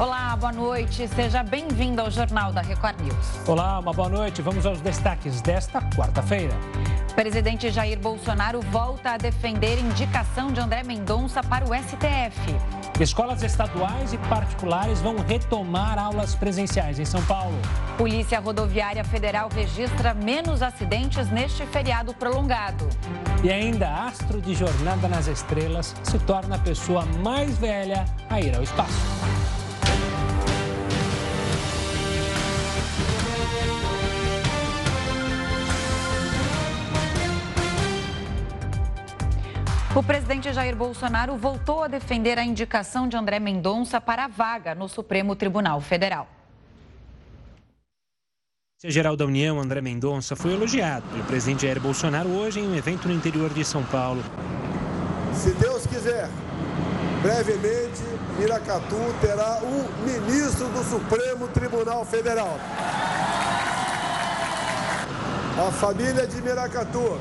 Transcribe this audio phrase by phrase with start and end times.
[0.00, 1.06] Olá, boa noite.
[1.06, 3.46] Seja bem-vindo ao Jornal da Record News.
[3.46, 4.42] Olá, uma boa noite.
[4.42, 6.54] Vamos aos destaques desta quarta-feira.
[7.14, 12.56] Presidente Jair Bolsonaro volta a defender indicação de André Mendonça para o STF.
[12.98, 17.56] Escolas estaduais e particulares vão retomar aulas presenciais em São Paulo.
[17.98, 22.88] Polícia Rodoviária Federal registra menos acidentes neste feriado prolongado.
[23.44, 28.56] E ainda, astro de Jornada nas Estrelas se torna a pessoa mais velha a ir
[28.56, 29.31] ao espaço.
[39.94, 44.74] O presidente Jair Bolsonaro voltou a defender a indicação de André Mendonça para a vaga
[44.74, 46.26] no Supremo Tribunal Federal.
[48.82, 52.74] O geral da União, André Mendonça, foi elogiado pelo presidente Jair Bolsonaro hoje em um
[52.74, 54.24] evento no interior de São Paulo.
[55.34, 56.26] Se Deus quiser,
[57.20, 58.02] brevemente,
[58.38, 62.58] Miracatu terá um ministro do Supremo Tribunal Federal.
[65.68, 67.20] A família de Miracatu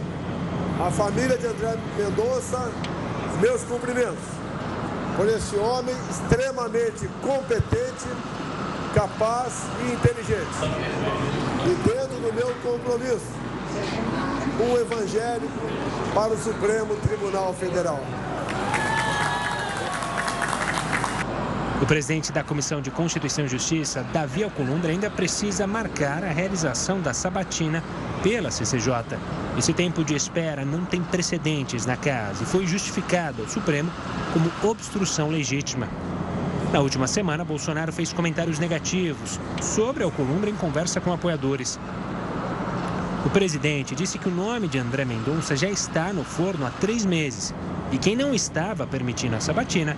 [0.79, 2.71] a família de André Mendonça,
[3.41, 4.41] meus cumprimentos
[5.15, 8.07] por esse homem extremamente competente,
[8.93, 10.57] capaz e inteligente.
[11.65, 13.25] E dentro do meu compromisso,
[14.59, 15.51] um evangélico
[16.13, 17.99] para o Supremo Tribunal Federal.
[21.81, 27.01] O presidente da Comissão de Constituição e Justiça, Davi Alcolumbre, ainda precisa marcar a realização
[27.01, 27.83] da sabatina
[28.21, 29.17] pela CCJ.
[29.57, 33.91] Esse tempo de espera não tem precedentes na casa e foi justificado ao Supremo
[34.31, 35.87] como obstrução legítima.
[36.71, 41.79] Na última semana, Bolsonaro fez comentários negativos sobre Alcolumbre em conversa com apoiadores.
[43.25, 47.03] O presidente disse que o nome de André Mendonça já está no forno há três
[47.03, 47.55] meses
[47.91, 49.97] e quem não estava permitindo a sabatina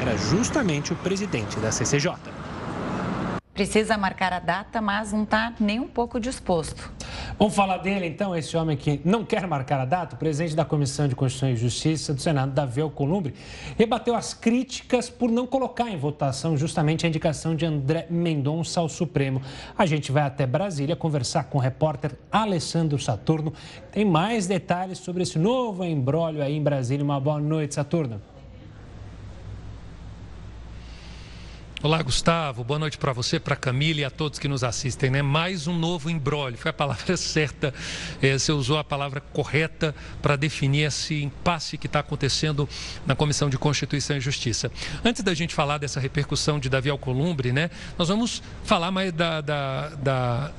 [0.00, 2.14] era justamente o presidente da CCJ.
[3.54, 6.92] Precisa marcar a data, mas não está nem um pouco disposto.
[7.38, 10.64] Vamos falar dele então, esse homem que não quer marcar a data, o presidente da
[10.64, 13.32] Comissão de Constituição e Justiça do Senado, Davi Alcolumbre,
[13.78, 18.88] rebateu as críticas por não colocar em votação justamente a indicação de André Mendonça ao
[18.88, 19.40] Supremo.
[19.78, 23.52] A gente vai até Brasília conversar com o repórter Alessandro Saturno.
[23.92, 27.04] Tem mais detalhes sobre esse novo embrólio aí em Brasília.
[27.04, 28.33] Uma boa noite, Saturno.
[31.84, 32.64] Olá, Gustavo.
[32.64, 35.10] Boa noite para você, para Camila e a todos que nos assistem.
[35.10, 35.20] Né?
[35.20, 36.56] Mais um novo embrólio.
[36.56, 37.74] Foi a palavra certa.
[38.22, 42.66] É, você usou a palavra correta para definir esse impasse que está acontecendo
[43.04, 44.72] na Comissão de Constituição e Justiça.
[45.04, 47.68] Antes da gente falar dessa repercussão de Davi Alcolumbre, né,
[47.98, 50.52] nós vamos falar mais da, da, da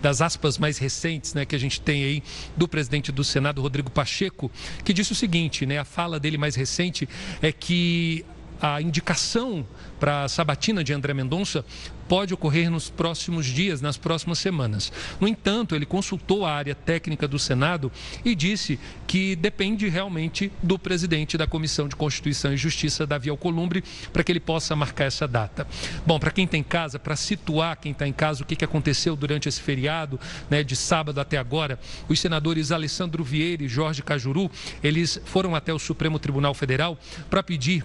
[0.00, 2.22] das aspas mais recentes né, que a gente tem aí
[2.54, 4.52] do presidente do Senado, Rodrigo Pacheco,
[4.84, 7.08] que disse o seguinte, né, a fala dele mais recente
[7.40, 8.22] é que
[8.60, 9.66] a indicação
[9.98, 11.64] para a sabatina de André Mendonça
[12.08, 14.92] pode ocorrer nos próximos dias, nas próximas semanas.
[15.20, 17.90] No entanto, ele consultou a área técnica do Senado
[18.24, 23.82] e disse que depende realmente do presidente da Comissão de Constituição e Justiça, Davi Alcolumbre,
[24.12, 25.66] para que ele possa marcar essa data.
[26.06, 28.64] Bom, para quem está em casa, para situar quem está em casa, o que, que
[28.64, 30.20] aconteceu durante esse feriado,
[30.50, 31.78] né, de sábado até agora,
[32.08, 34.50] os senadores Alessandro Vieira e Jorge Cajuru,
[34.82, 36.98] eles foram até o Supremo Tribunal Federal
[37.30, 37.84] para pedir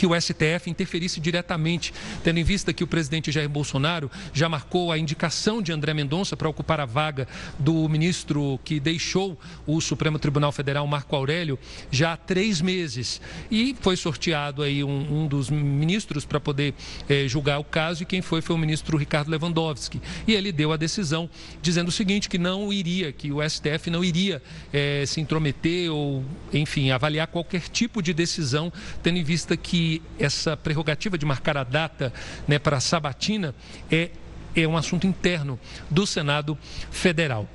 [0.00, 1.92] que o STF interferisse diretamente,
[2.24, 6.34] tendo em vista que o presidente Jair Bolsonaro já marcou a indicação de André Mendonça
[6.34, 7.28] para ocupar a vaga
[7.58, 11.58] do ministro que deixou o Supremo Tribunal Federal, Marco Aurélio,
[11.90, 13.20] já há três meses.
[13.50, 16.72] E foi sorteado aí um, um dos ministros para poder
[17.06, 20.00] eh, julgar o caso, e quem foi foi o ministro Ricardo Lewandowski.
[20.26, 21.28] E ele deu a decisão
[21.60, 26.24] dizendo o seguinte: que não iria, que o STF não iria eh, se intrometer ou,
[26.54, 28.72] enfim, avaliar qualquer tipo de decisão,
[29.02, 32.12] tendo em vista que essa prerrogativa de marcar a data
[32.46, 33.54] né, para a sabatina
[33.90, 34.10] é,
[34.54, 35.58] é um assunto interno
[35.90, 36.58] do Senado
[36.90, 37.48] Federal.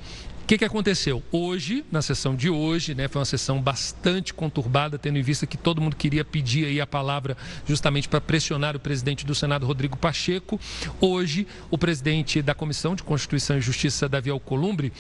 [0.45, 1.23] O que, que aconteceu?
[1.31, 5.57] Hoje, na sessão de hoje, né, foi uma sessão bastante conturbada, tendo em vista que
[5.57, 7.35] todo mundo queria pedir aí a palavra
[7.67, 10.59] justamente para pressionar o presidente do Senado, Rodrigo Pacheco.
[11.01, 14.93] Hoje, o presidente da Comissão de Constituição e Justiça, Davi Alcolumbre,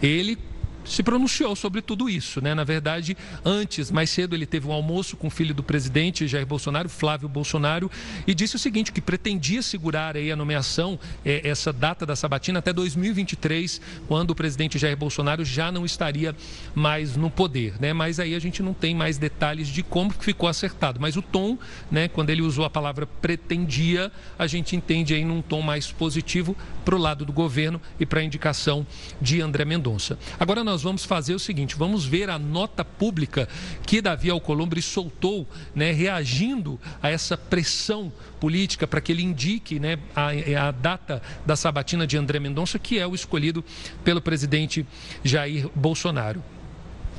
[0.00, 0.38] ele
[0.84, 2.54] se pronunciou sobre tudo isso, né?
[2.54, 6.46] Na verdade, antes, mais cedo, ele teve um almoço com o filho do presidente Jair
[6.46, 7.90] Bolsonaro, Flávio Bolsonaro,
[8.26, 12.58] e disse o seguinte: que pretendia segurar aí a nomeação, eh, essa data da sabatina
[12.58, 16.34] até 2023, quando o presidente Jair Bolsonaro já não estaria
[16.74, 17.92] mais no poder, né?
[17.92, 21.00] Mas aí a gente não tem mais detalhes de como ficou acertado.
[21.00, 21.58] Mas o tom,
[21.90, 22.08] né?
[22.08, 26.94] Quando ele usou a palavra pretendia, a gente entende aí num tom mais positivo para
[26.94, 28.86] o lado do governo e para a indicação
[29.20, 30.18] de André Mendonça.
[30.38, 33.48] Agora nós nós vamos fazer o seguinte: vamos ver a nota pública
[33.86, 38.10] que Davi Alcolumbre soltou, né, reagindo a essa pressão
[38.40, 42.98] política para que ele indique né, a, a data da sabatina de André Mendonça, que
[42.98, 43.62] é o escolhido
[44.02, 44.86] pelo presidente
[45.22, 46.42] Jair Bolsonaro.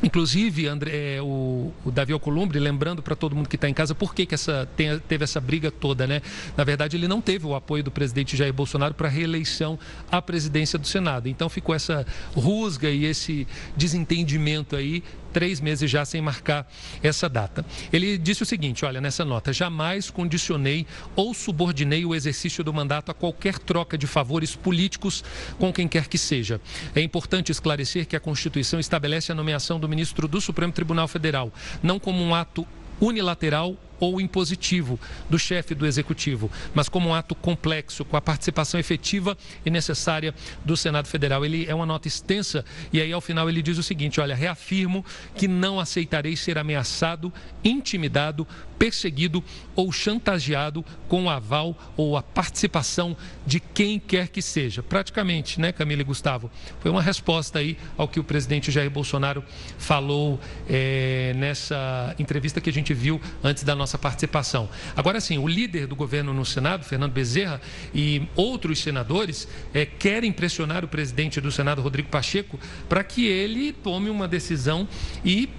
[0.04, 3.96] Inclusive, André, é, o, o Davi Alcolumbre, lembrando para todo mundo que está em casa,
[3.96, 6.22] por que, que essa, tem, teve essa briga toda, né?
[6.58, 9.80] Na verdade, ele não teve o apoio do presidente Jair Bolsonaro para a reeleição
[10.12, 11.30] à presidência do Senado.
[11.30, 12.06] Então ficou essa
[12.36, 13.48] rusga e esse
[13.78, 15.02] desentendimento aí
[15.34, 16.66] três meses já sem marcar
[17.02, 17.66] essa data.
[17.92, 20.86] Ele disse o seguinte: olha, nessa nota, jamais condicionei
[21.16, 25.24] ou subordinei o exercício do mandato a qualquer troca de favores políticos
[25.58, 26.62] com quem quer que seja.
[26.96, 31.52] É importante esclarecer que a Constituição estabelece a nomeação do ministro do Supremo Tribunal Federal,
[31.82, 32.66] não como um ato
[33.02, 35.00] unilateral ou impositivo
[35.30, 40.34] do chefe do executivo, mas como um ato complexo, com a participação efetiva e necessária
[40.64, 41.46] do Senado Federal.
[41.46, 45.06] Ele é uma nota extensa e aí ao final ele diz o seguinte: olha, reafirmo
[45.36, 47.32] que não aceitarei ser ameaçado,
[47.64, 48.48] intimidado,
[48.78, 49.42] perseguido
[49.76, 53.16] ou chantageado com o aval ou a participação
[53.46, 54.84] de quem quer que seja.
[54.84, 56.52] Praticamente, né, Camila e Gustavo?
[56.82, 59.44] Foi uma resposta aí ao que o presidente Jair Bolsonaro
[59.78, 60.40] falou
[60.70, 64.70] é, nessa entrevista que a gente viu antes da nossa participação.
[64.96, 67.62] Agora sim, o líder do governo no Senado, Fernando Bezerra,
[67.94, 73.72] e outros senadores é, querem pressionar o presidente do Senado, Rodrigo Pacheco, para que ele
[73.72, 74.88] tome uma decisão
[75.24, 75.50] e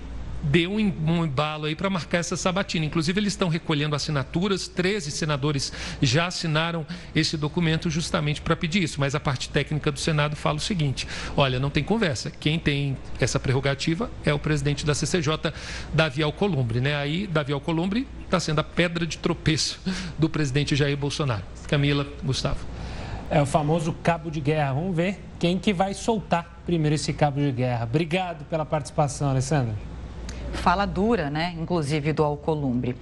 [0.44, 2.84] deu um embalo aí para marcar essa sabatina.
[2.84, 9.00] Inclusive, eles estão recolhendo assinaturas, 13 senadores já assinaram esse documento justamente para pedir isso.
[9.00, 11.06] Mas a parte técnica do Senado fala o seguinte:
[11.36, 12.30] olha, não tem conversa.
[12.30, 15.52] Quem tem essa prerrogativa é o presidente da CCJ,
[15.92, 16.80] Davi Alcolumbre.
[16.80, 16.96] Né?
[16.96, 19.80] Aí, Davi Alcolumbre está sendo a pedra de tropeço
[20.18, 21.42] do presidente Jair Bolsonaro.
[21.68, 22.58] Camila, Gustavo.
[23.30, 24.74] É o famoso cabo de guerra.
[24.74, 27.84] Vamos ver quem que vai soltar primeiro esse cabo de guerra.
[27.84, 29.93] Obrigado pela participação, Alessandra
[30.54, 32.96] fala dura, né, inclusive do Alcolumbre.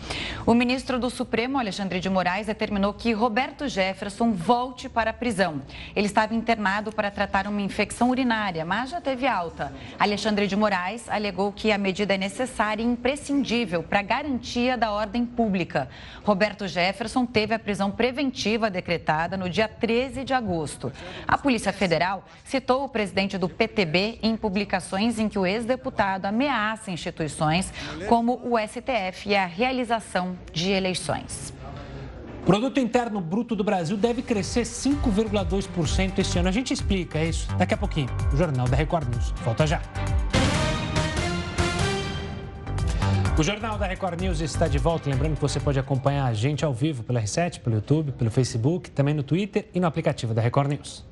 [0.47, 5.63] O ministro do Supremo, Alexandre de Moraes, determinou que Roberto Jefferson volte para a prisão.
[5.95, 9.73] Ele estava internado para tratar uma infecção urinária, mas já teve alta.
[9.99, 15.25] Alexandre de Moraes alegou que a medida é necessária e imprescindível para garantia da ordem
[15.25, 15.89] pública.
[16.25, 20.93] Roberto Jefferson teve a prisão preventiva decretada no dia 13 de agosto.
[21.29, 26.91] A Polícia Federal citou o presidente do PTB em publicações em que o ex-deputado ameaça
[26.91, 27.42] instituições
[28.09, 31.53] como o STF e a realização de eleições.
[32.43, 36.49] O produto Interno Bruto do Brasil deve crescer 5,2% este ano.
[36.49, 38.09] A gente explica isso daqui a pouquinho.
[38.33, 39.31] O Jornal da Record News.
[39.45, 39.81] Volta já.
[43.39, 45.09] O Jornal da Record News está de volta.
[45.09, 48.91] Lembrando que você pode acompanhar a gente ao vivo pela R7, pelo YouTube, pelo Facebook,
[48.91, 51.05] também no Twitter e no aplicativo da Record News.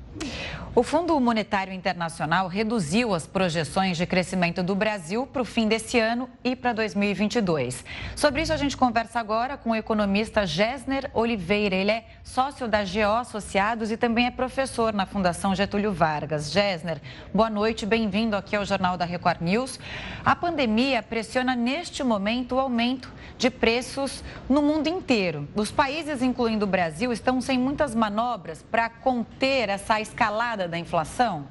[0.73, 5.99] O Fundo Monetário Internacional reduziu as projeções de crescimento do Brasil para o fim desse
[5.99, 7.83] ano e para 2022.
[8.15, 11.75] Sobre isso, a gente conversa agora com o economista Gessner Oliveira.
[11.75, 16.49] Ele é sócio da GO Associados e também é professor na Fundação Getúlio Vargas.
[16.49, 17.01] Gessner,
[17.33, 19.77] boa noite, bem-vindo aqui ao Jornal da Record News.
[20.23, 25.49] A pandemia pressiona neste momento o aumento de preços no mundo inteiro.
[25.53, 31.47] Os países, incluindo o Brasil, estão sem muitas manobras para conter essa escalada da inflação?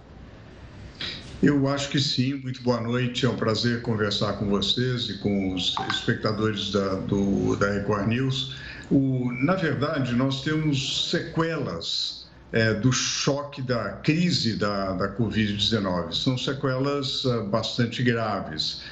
[1.43, 2.35] Eu acho que sim.
[2.35, 3.25] Muito boa noite.
[3.25, 8.57] É um prazer conversar com vocês e com os espectadores da, do, da Record News.
[8.91, 16.13] O, na verdade, nós temos sequelas é, do choque da crise da, da Covid-19.
[16.13, 18.83] São sequelas uh, bastante graves.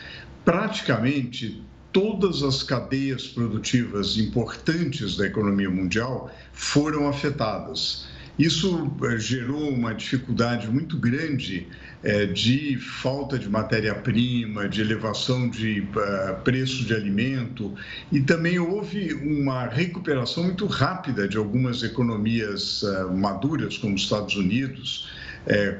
[0.44, 8.07] Praticamente todas as cadeias produtivas importantes da economia mundial foram afetadas.
[8.38, 11.66] Isso eh, gerou uma dificuldade muito grande
[12.04, 17.74] é, de falta de matéria-prima, de elevação de uh, preço de alimento
[18.12, 22.84] e também houve uma recuperação muito rápida de algumas economias
[23.16, 25.10] maduras, como os Estados Unidos,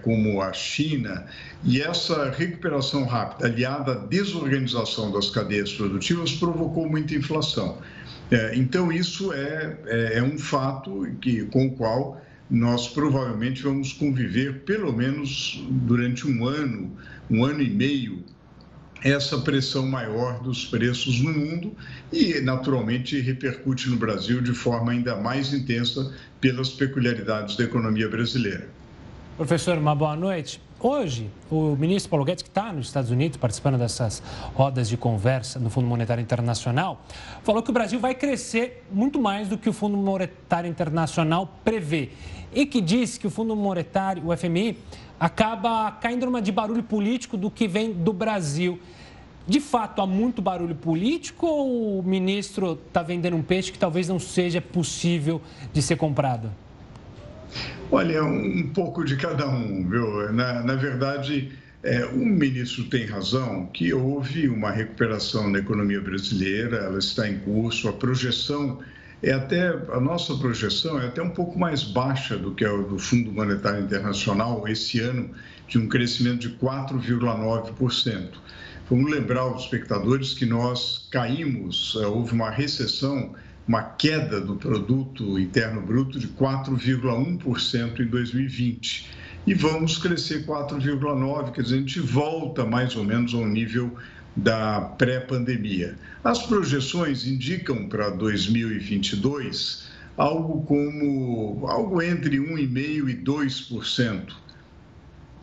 [0.03, 1.27] como a China,
[1.63, 7.79] e essa recuperação rápida, aliada à desorganização das cadeias produtivas, provocou muita inflação.
[8.55, 12.21] Então, isso é, é, é um fato que, com o qual
[12.51, 16.97] nós provavelmente vamos conviver pelo menos durante um ano,
[17.31, 18.25] um ano e meio,
[19.03, 21.73] essa pressão maior dos preços no mundo
[22.13, 28.69] e, naturalmente, repercute no Brasil de forma ainda mais intensa pelas peculiaridades da economia brasileira.
[29.37, 30.61] Professor, uma boa noite.
[30.81, 34.23] Hoje, o ministro Paulo Guedes, que está nos Estados Unidos participando dessas
[34.55, 37.03] rodas de conversa no Fundo Monetário Internacional,
[37.43, 42.11] falou que o Brasil vai crescer muito mais do que o Fundo Monetário Internacional prevê.
[42.53, 44.79] E que diz que o Fundo Monetário, o FMI,
[45.19, 48.81] acaba caindo numa de barulho político do que vem do Brasil.
[49.47, 54.09] De fato, há muito barulho político ou o ministro está vendendo um peixe que talvez
[54.09, 55.41] não seja possível
[55.73, 56.51] de ser comprado?
[57.91, 60.33] Olha, um pouco de cada um, viu?
[60.33, 61.51] Na, na verdade,
[61.83, 67.39] é, o ministro tem razão que houve uma recuperação na economia brasileira, ela está em
[67.39, 68.81] curso, a projeção
[69.23, 72.99] é até, a nossa projeção é até um pouco mais baixa do que a do
[72.99, 75.31] Fundo Monetário Internacional esse ano,
[75.67, 78.29] de um crescimento de 4,9%.
[78.91, 83.35] Vamos lembrar aos espectadores que nós caímos, é, houve uma recessão
[83.69, 89.11] uma queda do produto interno bruto de 4,1% em 2020.
[89.47, 93.95] E vamos crescer 4,9%, quer dizer, a gente volta mais ou menos ao nível
[94.35, 95.97] da pré-pandemia.
[96.25, 104.33] As projeções indicam para 2022 algo como algo entre 1,5% e 2%.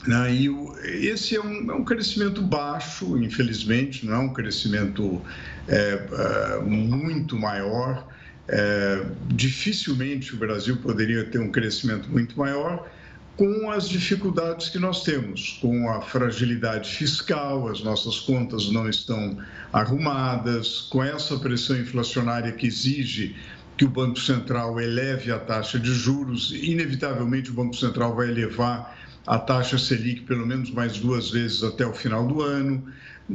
[0.08, 0.34] Né?
[0.34, 5.22] E esse é um, é um, crescimento baixo, infelizmente, não é um crescimento
[5.67, 8.08] é, é, muito maior.
[8.48, 12.88] É, dificilmente o Brasil poderia ter um crescimento muito maior
[13.36, 19.38] com as dificuldades que nós temos, com a fragilidade fiscal, as nossas contas não estão
[19.74, 23.36] arrumadas, com essa pressão inflacionária que exige
[23.78, 28.98] que o Banco Central eleve a taxa de juros, inevitavelmente o Banco Central vai elevar
[29.28, 32.86] a taxa Selic pelo menos mais duas vezes até o final do ano.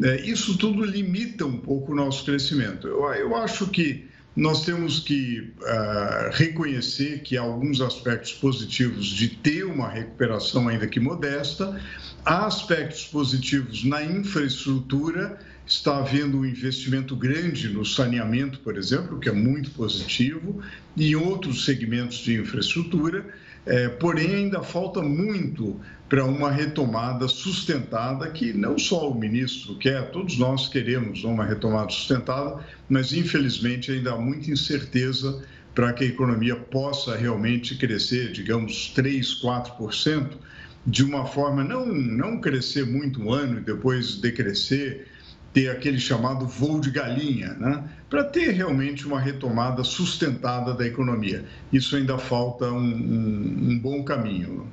[0.02, 2.86] É, isso tudo limita um pouco o nosso crescimento.
[2.86, 9.28] Eu, eu acho que nós temos que uh, reconhecer que há alguns aspectos positivos de
[9.28, 11.80] ter uma recuperação, ainda que modesta,
[12.24, 19.28] há aspectos positivos na infraestrutura, está havendo um investimento grande no saneamento, por exemplo, que
[19.28, 20.60] é muito positivo,
[20.96, 23.26] e em outros segmentos de infraestrutura.
[23.66, 25.78] É, porém, ainda falta muito
[26.10, 31.88] para uma retomada sustentada, que não só o ministro quer, todos nós queremos uma retomada
[31.88, 35.40] sustentada, mas infelizmente ainda há muita incerteza
[35.72, 40.30] para que a economia possa realmente crescer, digamos, 3, 4%,
[40.84, 45.06] de uma forma não, não crescer muito um ano e depois decrescer,
[45.52, 47.84] ter aquele chamado voo de galinha, né?
[48.08, 51.44] para ter realmente uma retomada sustentada da economia.
[51.72, 54.66] Isso ainda falta um, um, um bom caminho.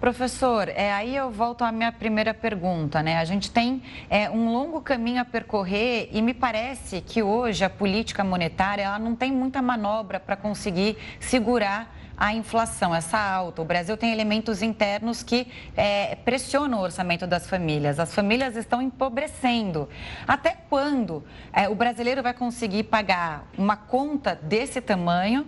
[0.00, 3.18] Professor, é, aí eu volto à minha primeira pergunta, né?
[3.18, 7.70] A gente tem é, um longo caminho a percorrer e me parece que hoje a
[7.70, 13.62] política monetária ela não tem muita manobra para conseguir segurar a inflação, essa alta.
[13.62, 15.46] O Brasil tem elementos internos que
[15.76, 18.00] é, pressionam o orçamento das famílias.
[18.00, 19.88] As famílias estão empobrecendo.
[20.26, 25.46] Até quando é, o brasileiro vai conseguir pagar uma conta desse tamanho?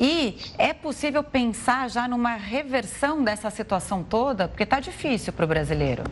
[0.00, 4.48] E é possível pensar já numa reversão dessa situação toda?
[4.48, 6.02] Porque está difícil para o brasileiro.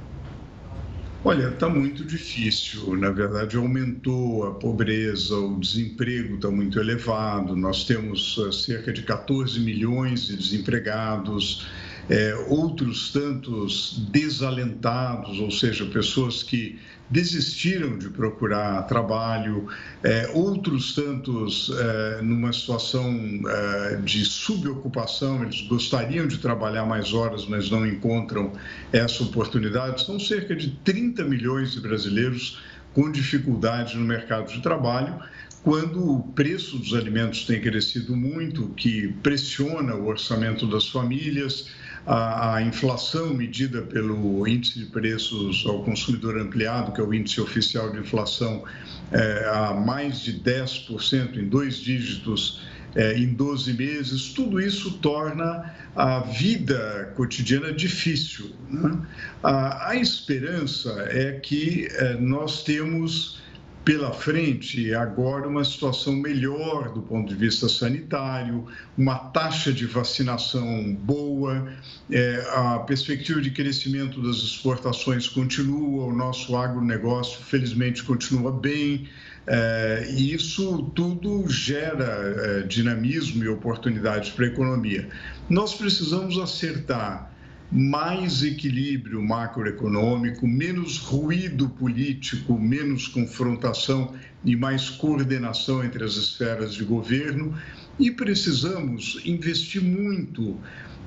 [1.26, 2.94] Olha, está muito difícil.
[2.96, 7.56] Na verdade, aumentou a pobreza, o desemprego está muito elevado.
[7.56, 11.66] Nós temos eh, cerca de 14 milhões de desempregados,
[12.10, 16.78] é, outros tantos desalentados, ou seja, pessoas que
[17.10, 19.68] desistiram de procurar trabalho,
[20.02, 23.14] é, outros tantos é, numa situação
[23.46, 28.52] é, de subocupação, eles gostariam de trabalhar mais horas, mas não encontram
[28.92, 30.04] essa oportunidade.
[30.04, 32.58] São cerca de 30 milhões de brasileiros
[32.94, 35.18] com dificuldade no mercado de trabalho,
[35.62, 41.70] quando o preço dos alimentos tem crescido muito, que pressiona o orçamento das famílias,
[42.06, 47.40] a, a, inflação medida pelo índice de preços ao consumidor ampliado, que é o índice
[47.40, 48.64] oficial de inflação,
[49.10, 52.62] é, a mais de 10%, em dois dígitos,
[52.94, 58.52] é, em 12 meses, tudo isso torna a vida cotidiana difícil.
[58.70, 58.98] Né?
[59.42, 63.42] A, a, esperança é que é, nós temos
[63.84, 70.94] pela frente agora uma situação melhor do ponto de vista sanitário, uma taxa de vacinação
[70.94, 71.68] boa,
[72.10, 79.06] é, a perspectiva de crescimento das exportações continua, o nosso agronegócio felizmente continua bem,
[79.46, 85.10] é, e isso tudo gera é, dinamismo e oportunidades para a economia.
[85.50, 87.33] Nós precisamos acertar
[87.72, 96.84] mais equilíbrio macroeconômico, menos ruído político, menos confrontação e mais coordenação entre as esferas de
[96.84, 97.54] governo
[97.98, 100.58] E precisamos investir muito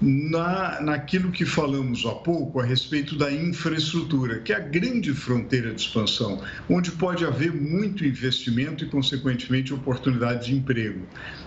[0.01, 5.73] na, naquilo que falamos há pouco a respeito da infraestrutura, que é a grande fronteira
[5.73, 11.01] de expansão, onde pode haver muito investimento e, consequentemente, oportunidade de emprego.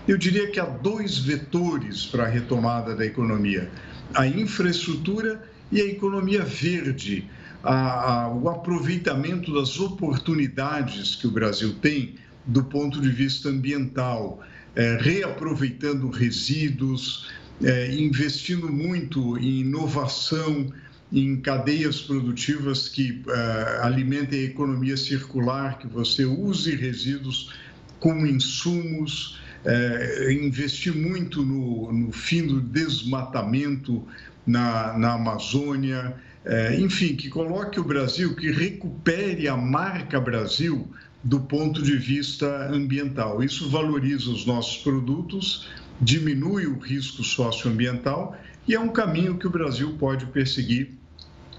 [0.07, 3.69] Eu diria que há dois vetores para a retomada da economia:
[4.13, 7.27] a infraestrutura e a economia verde.
[7.63, 12.15] A, a, o aproveitamento das oportunidades que o Brasil tem
[12.45, 14.41] do ponto de vista ambiental,
[14.75, 17.29] é, reaproveitando resíduos,
[17.63, 20.73] é, investindo muito em inovação,
[21.11, 27.53] em cadeias produtivas que uh, alimentem a economia circular, que você use resíduos
[27.99, 34.03] como insumos, uh, investir muito no, no, fim do desmatamento
[34.45, 36.15] na, na Amazônia,
[36.45, 40.87] uh, enfim, que coloque o Brasil, que recupere a marca Brasil
[41.23, 43.43] do ponto de vista ambiental.
[43.43, 45.67] Isso valoriza os nossos produtos,
[45.99, 48.35] diminui o risco socioambiental
[48.67, 50.91] e é um caminho que o Brasil pode perseguir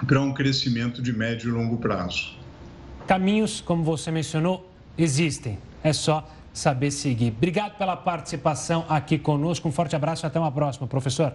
[0.07, 2.37] para um crescimento de médio e longo prazo.
[3.07, 4.69] Caminhos, como você mencionou,
[4.99, 5.59] existem.
[5.83, 7.29] É só saber seguir.
[7.37, 9.69] Obrigado pela participação aqui conosco.
[9.69, 11.35] Um forte abraço e até uma próxima, professor.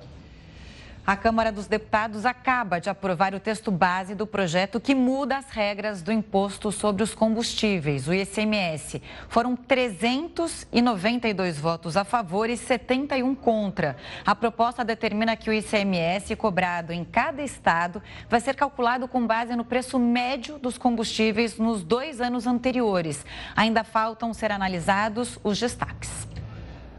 [1.08, 5.50] A Câmara dos Deputados acaba de aprovar o texto base do projeto que muda as
[5.50, 9.02] regras do imposto sobre os combustíveis, o ICMS.
[9.30, 13.96] Foram 392 votos a favor e 71 contra.
[14.26, 19.56] A proposta determina que o ICMS cobrado em cada estado vai ser calculado com base
[19.56, 23.26] no preço médio dos combustíveis nos dois anos anteriores.
[23.56, 26.28] Ainda faltam ser analisados os destaques.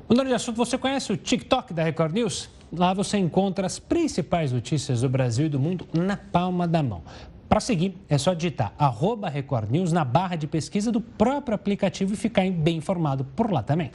[0.08, 2.56] Mudando de assunto, você conhece o TikTok da Record News?
[2.70, 7.02] Lá você encontra as principais notícias do Brasil e do mundo na palma da mão.
[7.48, 12.12] Para seguir, é só digitar arroba Record News na barra de pesquisa do próprio aplicativo
[12.12, 13.90] e ficar bem informado por lá também.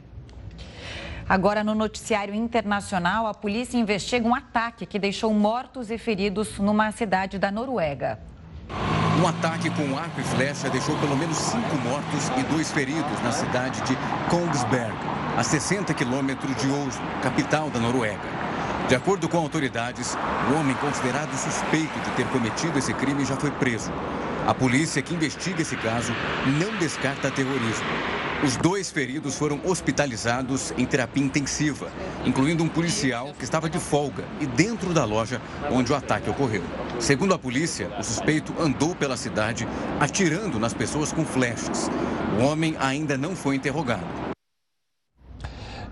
[1.28, 6.90] Agora, no noticiário internacional, a polícia investiga um ataque que deixou mortos e feridos numa
[6.90, 8.18] cidade da Noruega.
[9.22, 13.30] Um ataque com arco e flecha deixou pelo menos cinco mortos e dois feridos na
[13.30, 13.96] cidade de
[14.28, 14.92] Kongsberg,
[15.38, 18.53] a 60 quilômetros de Oslo, capital da Noruega.
[18.88, 20.14] De acordo com autoridades,
[20.50, 23.90] o homem considerado suspeito de ter cometido esse crime já foi preso.
[24.46, 26.12] A polícia que investiga esse caso
[26.60, 27.86] não descarta terrorismo.
[28.44, 31.88] Os dois feridos foram hospitalizados em terapia intensiva,
[32.26, 36.62] incluindo um policial que estava de folga e dentro da loja onde o ataque ocorreu.
[37.00, 39.66] Segundo a polícia, o suspeito andou pela cidade
[39.98, 41.90] atirando nas pessoas com flechas.
[42.38, 44.23] O homem ainda não foi interrogado.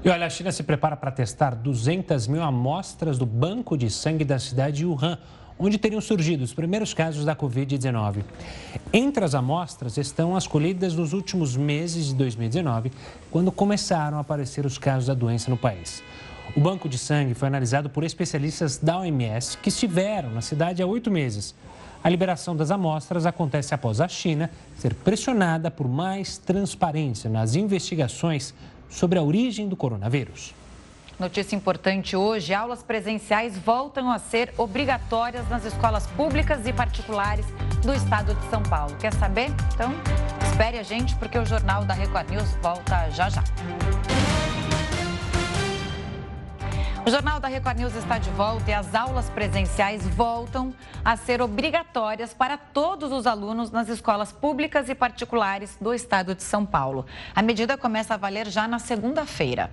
[0.04, 4.24] E olha, a China se prepara para testar 200 mil amostras do banco de sangue
[4.24, 5.16] da cidade de Wuhan,
[5.56, 8.24] onde teriam surgido os primeiros casos da Covid-19.
[8.92, 12.90] Entre as amostras estão as colhidas nos últimos meses de 2019,
[13.30, 16.02] quando começaram a aparecer os casos da doença no país.
[16.56, 20.86] O banco de sangue foi analisado por especialistas da OMS que estiveram na cidade há
[20.86, 21.54] oito meses.
[22.02, 28.52] A liberação das amostras acontece após a China ser pressionada por mais transparência nas investigações
[28.92, 30.54] sobre a origem do coronavírus.
[31.18, 37.46] Notícia importante hoje: aulas presenciais voltam a ser obrigatórias nas escolas públicas e particulares
[37.82, 38.96] do estado de São Paulo.
[38.96, 39.50] Quer saber?
[39.74, 39.92] Então,
[40.50, 43.42] espere a gente, porque o Jornal da Record News volta já já.
[47.04, 50.72] O Jornal da Record News está de volta e as aulas presenciais voltam
[51.04, 56.44] a ser obrigatórias para todos os alunos nas escolas públicas e particulares do estado de
[56.44, 57.04] São Paulo.
[57.34, 59.68] A medida começa a valer já na segunda-feira.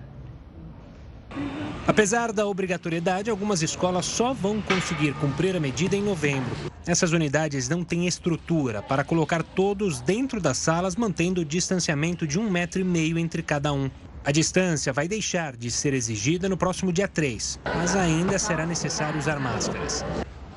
[1.88, 6.56] Apesar da obrigatoriedade, algumas escolas só vão conseguir cumprir a medida em novembro.
[6.88, 12.40] Essas unidades não têm estrutura para colocar todos dentro das salas, mantendo o distanciamento de
[12.40, 13.92] um metro e meio entre cada um.
[14.24, 19.18] A distância vai deixar de ser exigida no próximo dia 3, mas ainda será necessário
[19.18, 20.04] usar máscaras.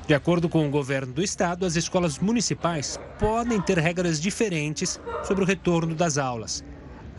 [0.05, 5.45] De acordo com o governo do estado, as escolas municipais podem ter regras diferentes sobre
[5.45, 6.63] o retorno das aulas.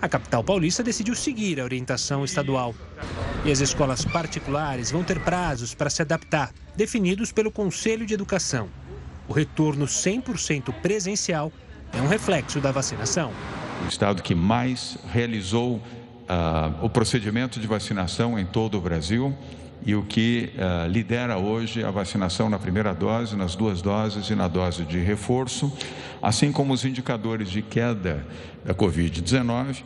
[0.03, 2.75] A capital paulista decidiu seguir a orientação estadual.
[3.43, 8.69] E as escolas particulares vão ter prazos para se adaptar, definidos pelo Conselho de Educação.
[9.27, 11.51] O retorno 100% presencial
[11.91, 13.33] é um reflexo da vacinação.
[13.83, 15.81] O estado que mais realizou
[16.29, 19.37] uh, o procedimento de vacinação em todo o Brasil
[19.85, 24.35] e o que uh, lidera hoje a vacinação na primeira dose, nas duas doses e
[24.35, 25.73] na dose de reforço,
[26.23, 28.27] assim como os indicadores de queda
[28.65, 29.83] da Covid-19,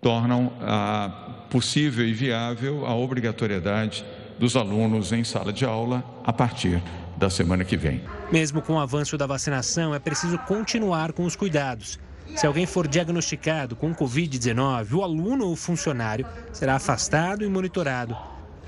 [0.00, 4.04] tornam uh, possível e viável a obrigatoriedade
[4.38, 6.82] dos alunos em sala de aula a partir
[7.16, 8.02] da semana que vem.
[8.30, 11.98] Mesmo com o avanço da vacinação, é preciso continuar com os cuidados.
[12.36, 18.16] Se alguém for diagnosticado com Covid-19, o aluno ou funcionário será afastado e monitorado.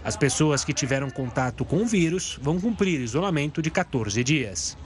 [0.05, 4.77] As pessoas que tiveram contato com o vírus vão cumprir isolamento de 14 dias.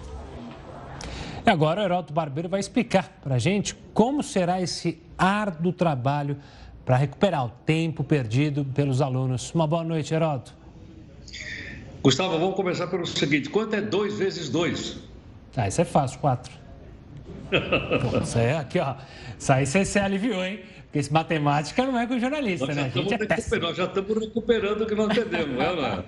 [1.47, 6.39] E agora o Heroto Barbeiro vai explicar para a gente como será esse árduo trabalho
[6.85, 9.53] para recuperar o tempo perdido pelos alunos.
[9.55, 10.55] Uma boa noite, Heroto.
[12.03, 14.99] Gustavo, vamos começar pelo seguinte: quanto é 2 vezes 2?
[15.57, 16.60] Ah, isso é fácil, 4.
[18.23, 18.95] isso aí, aqui, ó.
[19.39, 20.61] Isso aí você se aliviou, hein?
[20.85, 22.83] Porque esse matemática não é com jornalista, nós né?
[22.93, 26.05] A gente é nós já estamos recuperando o que nós perdemos, não é, não é?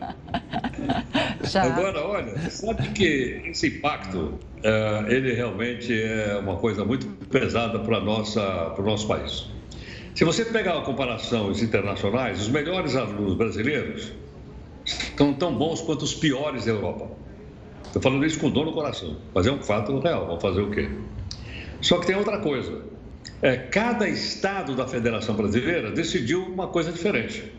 [1.44, 1.62] Já.
[1.62, 8.00] Agora, olha, sabe que esse impacto, uh, ele realmente é uma coisa muito pesada para
[8.00, 9.46] o nosso país.
[10.16, 14.12] Se você pegar a comparações internacionais, os melhores alunos brasileiros
[14.84, 17.08] estão tão bons quanto os piores da Europa.
[17.86, 20.26] Estou falando isso com dor no coração, mas é um fato real.
[20.26, 20.90] Vamos fazer o quê?
[21.82, 22.80] Só que tem outra coisa.
[23.42, 27.52] É, cada estado da Federação Brasileira decidiu uma coisa diferente.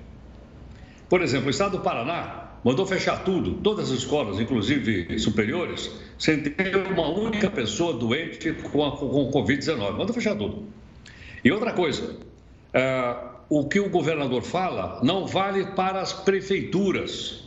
[1.09, 6.41] Por exemplo, o estado do Paraná mandou fechar tudo, todas as escolas, inclusive superiores, sem
[6.41, 9.91] ter uma única pessoa doente com, a, com Covid-19.
[9.91, 10.65] Mandou fechar tudo.
[11.43, 12.15] E outra coisa,
[12.73, 13.15] é,
[13.49, 17.43] o que o governador fala não vale para as prefeituras.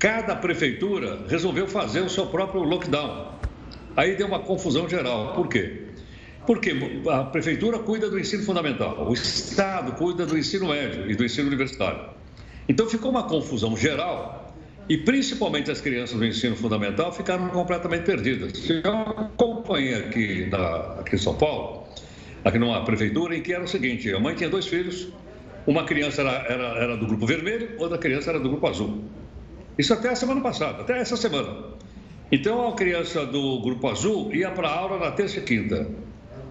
[0.00, 3.28] Cada prefeitura resolveu fazer o seu próprio lockdown.
[3.96, 5.34] Aí deu uma confusão geral.
[5.34, 5.91] Por quê?
[6.46, 6.74] Porque
[7.08, 11.46] a prefeitura cuida do ensino fundamental, o Estado cuida do ensino médio e do ensino
[11.46, 12.10] universitário.
[12.68, 14.54] Então ficou uma confusão geral
[14.88, 18.52] e principalmente as crianças do ensino fundamental ficaram completamente perdidas.
[18.68, 21.86] Eu acompanhei aqui, na, aqui em São Paulo,
[22.44, 25.08] aqui numa prefeitura, em que era o seguinte: a mãe tinha dois filhos,
[25.66, 29.04] uma criança era, era, era do grupo vermelho, outra criança era do grupo azul.
[29.78, 31.72] Isso até a semana passada, até essa semana.
[32.30, 35.88] Então a criança do grupo azul ia para a aula na terça e quinta.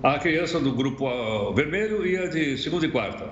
[0.04, 3.30] A criança do grupo ah, vermelho ia de segunda e quarta.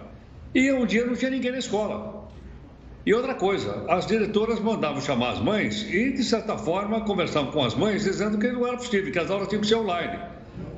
[0.54, 2.30] E um dia não tinha ninguém na escola.
[3.04, 7.64] E outra coisa, as diretoras mandavam chamar as mães e, de certa forma, conversavam com
[7.64, 10.20] as mães dizendo que não era possível, que as aulas tinham que ser online.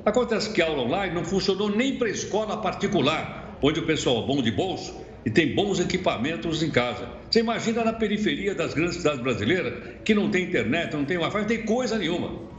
[0.06, 4.28] Acontece que a aula online não funcionou nem para escola particular, onde o pessoal é
[4.28, 7.10] bom de bolso e tem bons equipamentos em casa.
[7.30, 9.74] Você imagina na periferia das grandes cidades brasileiras,
[10.06, 12.50] que não tem internet, não tem Wi-Fi, não tem coisa nenhuma.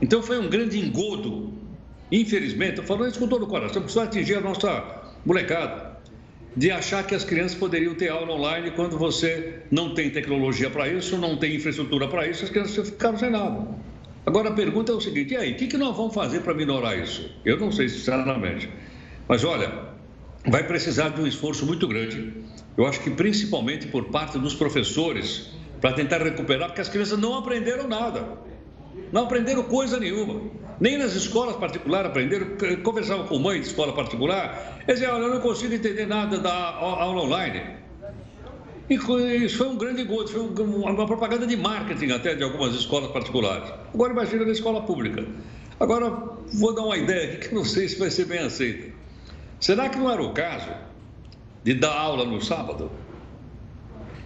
[0.00, 1.55] Então foi um grande engodo.
[2.10, 5.96] Infelizmente, falando isso com todo o coração, precisa atingir a nossa molecada.
[6.56, 10.88] De achar que as crianças poderiam ter aula online quando você não tem tecnologia para
[10.88, 13.68] isso, não tem infraestrutura para isso, as crianças ficaram sem nada.
[14.24, 16.54] Agora a pergunta é o seguinte: e aí, o que, que nós vamos fazer para
[16.54, 17.30] minorar isso?
[17.44, 18.70] Eu não sei, sinceramente.
[19.28, 19.70] Mas olha,
[20.46, 22.32] vai precisar de um esforço muito grande.
[22.76, 27.36] Eu acho que principalmente por parte dos professores, para tentar recuperar, porque as crianças não
[27.36, 28.38] aprenderam nada.
[29.12, 30.40] Não aprenderam coisa nenhuma.
[30.80, 32.48] Nem nas escolas particulares aprenderam.
[32.82, 37.22] Conversava com mãe de escola particular, eles diziam, eu não consigo entender nada da aula
[37.22, 37.62] online.
[38.88, 38.94] E
[39.44, 43.68] isso foi um grande gosto, foi uma propaganda de marketing até de algumas escolas particulares.
[43.92, 45.26] Agora imagina na escola pública.
[45.80, 46.08] Agora,
[46.54, 48.94] vou dar uma ideia aqui que não sei se vai ser bem aceita.
[49.58, 50.70] Será que não era o caso
[51.64, 52.90] de dar aula no sábado?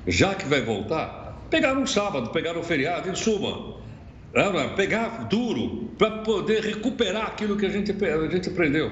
[0.06, 3.69] Já que vai voltar, pegar um sábado, pegar um feriado, em suma,
[4.76, 8.90] pegar duro para poder recuperar aquilo que a gente, a gente aprendeu.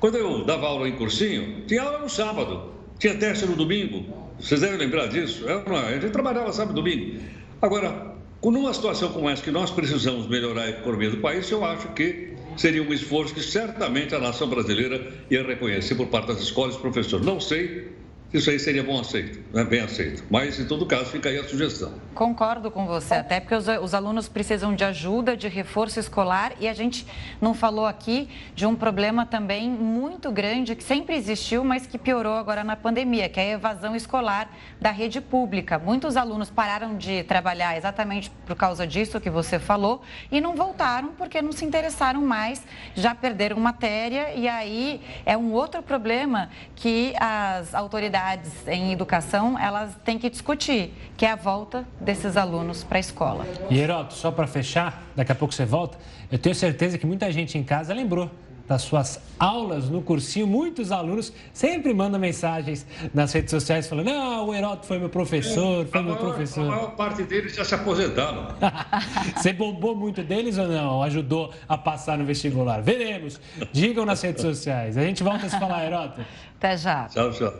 [0.00, 4.04] Quando eu dava aula em cursinho, tinha aula no sábado, tinha teste no domingo.
[4.40, 5.48] Vocês devem lembrar disso?
[5.48, 7.20] É a gente trabalhava sábado e domingo.
[7.60, 11.88] Agora, numa situação como essa, que nós precisamos melhorar a economia do país, eu acho
[11.90, 16.74] que seria um esforço que certamente a nação brasileira ia reconhecer por parte das escolas
[16.74, 17.24] e professores.
[17.24, 17.88] Não sei
[18.32, 19.62] isso aí seria bom aceito, né?
[19.62, 20.24] bem aceito.
[20.30, 21.92] Mas, em todo caso, fica aí a sugestão.
[22.14, 26.66] Concordo com você, até porque os, os, alunos precisam de ajuda, de reforço escolar, e
[26.66, 27.06] a gente
[27.40, 32.34] não falou aqui de um problema também muito grande que sempre existiu, mas que piorou
[32.34, 35.78] agora na pandemia, que é a evasão escolar da rede pública.
[35.78, 41.08] Muitos alunos pararam de trabalhar exatamente por causa disso que você falou e não voltaram
[41.18, 42.62] porque não se interessaram mais,
[42.94, 49.58] já perderam matéria, e aí é um outro problema que as autoridades autoridades em educação,
[49.58, 53.46] elas têm que discutir, que é a volta desses alunos para a escola.
[53.68, 55.98] E Heroto, só para fechar, daqui a pouco você volta,
[56.30, 58.30] eu tenho certeza que muita gente em casa lembrou
[58.66, 64.48] das suas aulas no cursinho, muitos alunos sempre mandam mensagens nas redes sociais falando: não,
[64.48, 66.64] o Heroto foi meu professor, foi a meu maior, professor.
[66.64, 68.48] A maior parte deles já se aposentaram.
[69.36, 71.02] Você bombou muito deles ou não?
[71.02, 72.80] Ajudou a passar no vestibular?
[72.80, 73.40] Veremos.
[73.72, 74.96] Digam nas redes sociais.
[74.96, 76.24] A gente volta a se falar, Heroto.
[76.62, 77.06] Até já.
[77.08, 77.52] Tchau, tchau.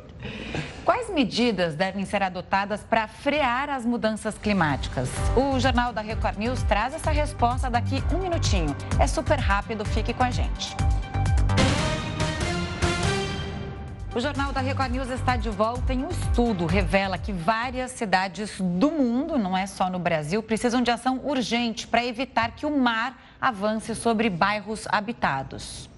[0.85, 5.11] Quais medidas devem ser adotadas para frear as mudanças climáticas?
[5.37, 8.77] O Jornal da Record News traz essa resposta daqui um minutinho.
[9.01, 10.77] É super rápido, fique com a gente.
[14.15, 18.61] O Jornal da Record News está de volta em um estudo revela que várias cidades
[18.61, 22.79] do mundo, não é só no Brasil, precisam de ação urgente para evitar que o
[22.79, 25.91] mar avance sobre bairros habitados.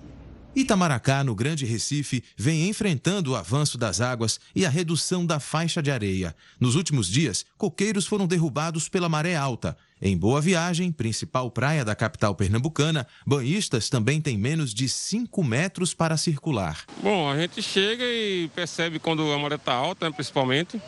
[0.57, 5.83] Itamaracá, no Grande Recife, vem enfrentando o avanço das águas e a redução da faixa
[5.83, 6.35] de areia.
[6.61, 9.77] Nos últimos dias, coqueiros foram derrubados pela maré alta.
[10.01, 15.93] Em Boa Viagem, principal praia da capital pernambucana, banhistas também têm menos de 5 metros
[15.93, 16.85] para circular.
[17.03, 20.81] Bom, a gente chega e percebe quando a maré está alta, né, principalmente,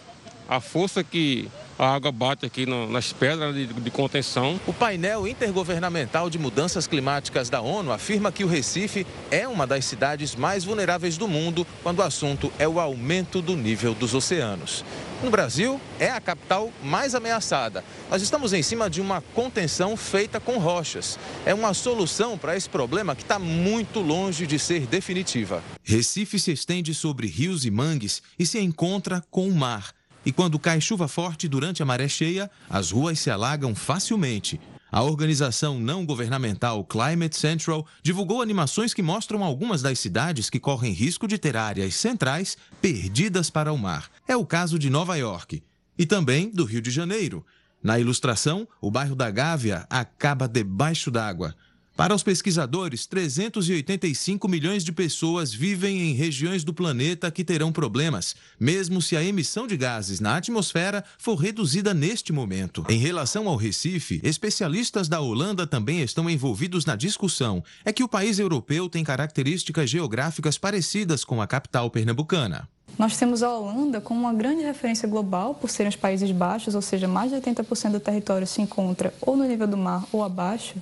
[0.49, 4.61] a força que a água bate aqui no, nas pedras de, de, contenção.
[4.67, 9.85] O painel intergovernamental de mudanças climáticas da ONU afirma que o Recife é uma das
[9.85, 14.85] cidades mais vulneráveis do mundo quando o assunto é o aumento do nível dos oceanos.
[15.23, 17.83] No Brasil, é a capital mais ameaçada.
[18.11, 21.19] Nós estamos em cima de uma contenção feita com rochas.
[21.45, 25.63] É uma solução para esse problema que está muito longe de ser definitiva.
[25.83, 29.96] Recife se estende sobre rios e mangues e se encontra com o mar.
[30.27, 34.61] E quando cai chuva forte durante a maré cheia, as ruas se alagam facilmente.
[34.91, 40.93] A organização não governamental Climate Central divulgou animações que mostram algumas das cidades que correm
[40.93, 44.11] risco de ter áreas centrais perdidas para o mar.
[44.27, 45.63] É o caso de Nova York
[45.97, 47.47] e também do Rio de Janeiro.
[47.81, 51.55] Na ilustração, o bairro da Gávea acaba debaixo d'água.
[51.97, 58.37] Para os pesquisadores, 385 milhões de pessoas vivem em regiões do planeta que terão problemas,
[58.61, 62.85] mesmo se a emissão de gases na atmosfera for reduzida neste momento.
[62.91, 67.65] Em relação ao Recife, especialistas da Holanda também estão envolvidos na discussão.
[67.83, 72.69] É que o país europeu tem características geográficas parecidas com a capital pernambucana.
[72.99, 76.83] Nós temos a Holanda como uma grande referência global por serem os Países Baixos, ou
[76.83, 80.75] seja, mais de 80% do território se encontra ou no nível do mar ou abaixo.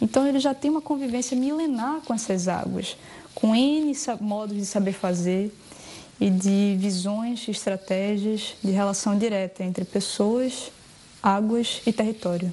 [0.00, 2.96] Então, ele já tem uma convivência milenar com essas águas,
[3.34, 5.52] com N modos de saber fazer
[6.20, 10.70] e de visões, estratégias de relação direta entre pessoas,
[11.22, 12.52] águas e território.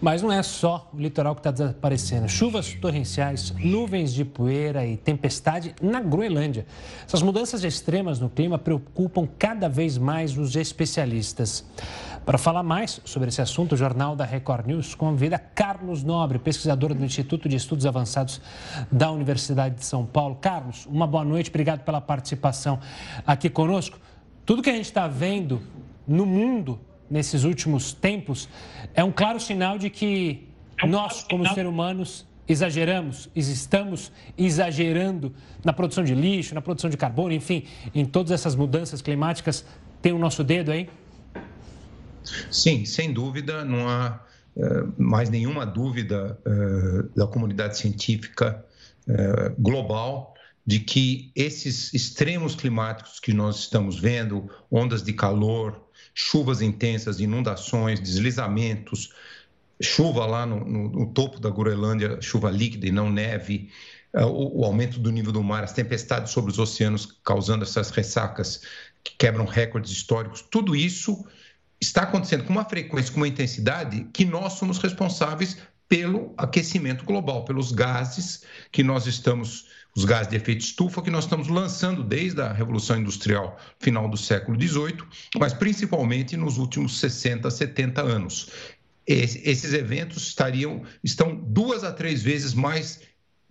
[0.00, 2.28] Mas não é só o litoral que está desaparecendo.
[2.28, 6.64] Chuvas torrenciais, nuvens de poeira e tempestade na Groenlândia.
[7.04, 11.64] Essas mudanças extremas no clima preocupam cada vez mais os especialistas.
[12.28, 16.92] Para falar mais sobre esse assunto, o Jornal da Record News convida Carlos Nobre, pesquisador
[16.92, 18.38] do Instituto de Estudos Avançados
[18.92, 20.34] da Universidade de São Paulo.
[20.34, 22.78] Carlos, uma boa noite, obrigado pela participação
[23.26, 23.98] aqui conosco.
[24.44, 25.62] Tudo que a gente está vendo
[26.06, 26.78] no mundo
[27.10, 28.46] nesses últimos tempos
[28.92, 30.50] é um claro sinal de que
[30.86, 37.32] nós, como seres humanos, exageramos, estamos exagerando na produção de lixo, na produção de carbono,
[37.32, 37.64] enfim,
[37.94, 39.64] em todas essas mudanças climáticas.
[40.02, 40.90] Tem o nosso dedo aí?
[42.50, 44.20] Sim, sem dúvida, não há
[44.56, 48.64] uh, mais nenhuma dúvida uh, da comunidade científica
[49.06, 50.34] uh, global
[50.66, 58.00] de que esses extremos climáticos que nós estamos vendo, ondas de calor, chuvas intensas, inundações,
[58.00, 59.14] deslizamentos,
[59.80, 63.70] chuva lá no, no, no topo da Groenlândia, chuva líquida e não neve,
[64.12, 68.62] o, o aumento do nível do mar, as tempestades sobre os oceanos causando essas ressacas
[69.04, 71.24] que quebram recordes históricos, tudo isso
[71.80, 75.56] está acontecendo com uma frequência, com uma intensidade que nós somos responsáveis
[75.88, 81.24] pelo aquecimento global, pelos gases que nós estamos, os gases de efeito estufa que nós
[81.24, 84.98] estamos lançando desde a Revolução Industrial final do século XVIII,
[85.38, 88.50] mas principalmente nos últimos 60, 70 anos.
[89.06, 93.00] Esses eventos estariam, estão duas a três vezes mais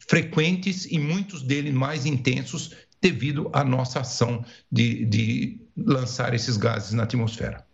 [0.07, 6.93] frequentes e muitos deles mais intensos devido à nossa ação de, de lançar esses gases
[6.93, 7.66] na atmosfera.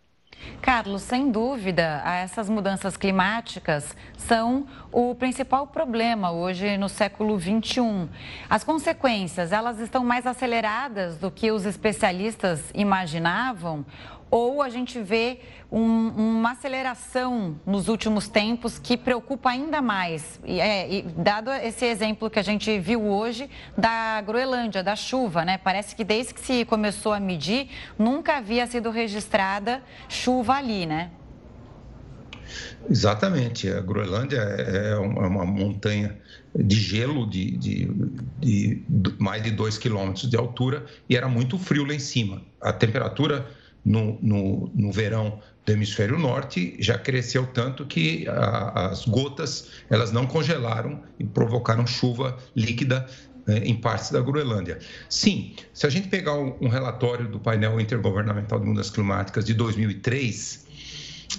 [0.60, 8.08] Carlos, sem dúvida, essas mudanças climáticas são o principal problema hoje no século 21.
[8.48, 13.84] As consequências, elas estão mais aceleradas do que os especialistas imaginavam
[14.34, 15.38] ou a gente vê
[15.70, 20.40] um, uma aceleração nos últimos tempos que preocupa ainda mais.
[20.44, 25.44] E, é, e, dado esse exemplo que a gente viu hoje da Groenlândia, da chuva,
[25.44, 25.56] né?
[25.56, 31.12] Parece que desde que se começou a medir, nunca havia sido registrada chuva ali, né?
[32.90, 33.68] Exatamente.
[33.68, 36.18] A Groenlândia é uma montanha
[36.52, 37.88] de gelo de, de,
[38.40, 38.82] de
[39.16, 42.42] mais de 2 quilômetros de altura e era muito frio lá em cima.
[42.60, 43.48] A temperatura
[43.84, 50.12] no, no, no verão do hemisfério norte já cresceu tanto que a, as gotas elas
[50.12, 53.06] não congelaram e provocaram chuva líquida
[53.46, 54.78] né, em partes da Groenlândia.
[55.08, 60.64] Sim, se a gente pegar um relatório do painel intergovernamental de mudanças climáticas de 2003,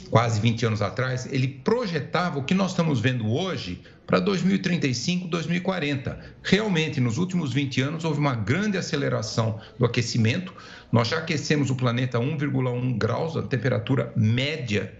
[0.10, 6.20] quase 20 anos atrás, ele projetava o que nós estamos vendo hoje para 2035, 2040.
[6.44, 10.54] Realmente, nos últimos 20 anos, houve uma grande aceleração do aquecimento.
[10.96, 14.98] Nós já aquecemos o planeta a 1,1 graus, a temperatura média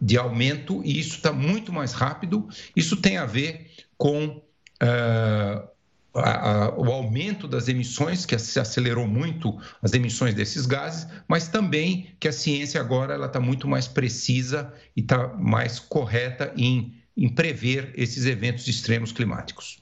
[0.00, 2.48] de aumento, e isso está muito mais rápido.
[2.74, 5.68] Isso tem a ver com uh,
[6.14, 11.48] a, a, o aumento das emissões, que se acelerou muito as emissões desses gases, mas
[11.48, 17.30] também que a ciência agora está muito mais precisa e está mais correta em em
[17.30, 19.78] prever esses eventos extremos climáticos.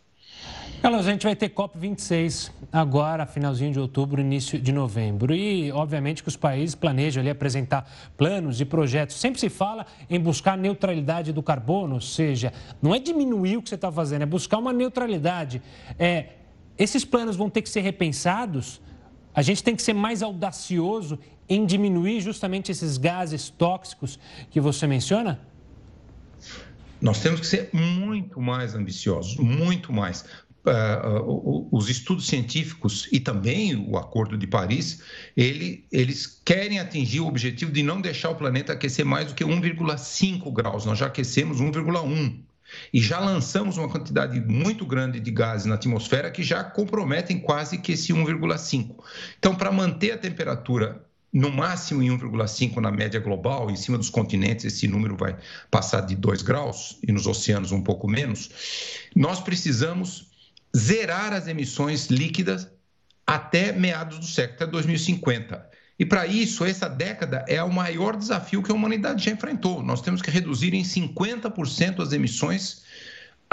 [0.85, 5.35] Carlos, a gente vai ter COP26 agora, finalzinho de outubro, início de novembro.
[5.35, 9.16] E, obviamente, que os países planejam ali apresentar planos e projetos.
[9.16, 12.52] Sempre se fala em buscar neutralidade do carbono, ou seja,
[12.83, 15.62] não é diminuir o que você está fazendo, é buscar uma neutralidade.
[15.98, 16.26] É,
[16.76, 18.78] esses planos vão ter que ser repensados.
[19.35, 24.18] A gente tem que ser mais audacioso em diminuir justamente esses gases tóxicos
[24.50, 25.40] que você menciona?
[27.05, 30.25] Nós temos que ser muito mais ambiciosos, muito mais.
[30.64, 35.03] Uh, os estudos científicos e também o Acordo de Paris,
[35.37, 39.45] ele, eles querem atingir o objetivo de não deixar o planeta aquecer mais do que
[39.45, 40.87] 1,5 graus.
[40.87, 42.38] Nós já aquecemos 1,1
[42.90, 47.77] e já lançamos uma quantidade muito grande de gases na atmosfera que já comprometem quase
[47.77, 48.97] que esse 1,5.
[49.38, 54.09] Então, para manter a temperatura no máximo em 1,5 na média global, em cima dos
[54.09, 55.37] continentes esse número vai
[55.68, 58.51] passar de 2 graus e nos oceanos um pouco menos,
[59.16, 60.31] nós precisamos
[60.75, 62.68] zerar as emissões líquidas
[63.27, 65.70] até meados do século, até 2050.
[65.99, 69.83] E para isso, essa década é o maior desafio que a humanidade já enfrentou.
[69.83, 72.83] Nós temos que reduzir em 50% as emissões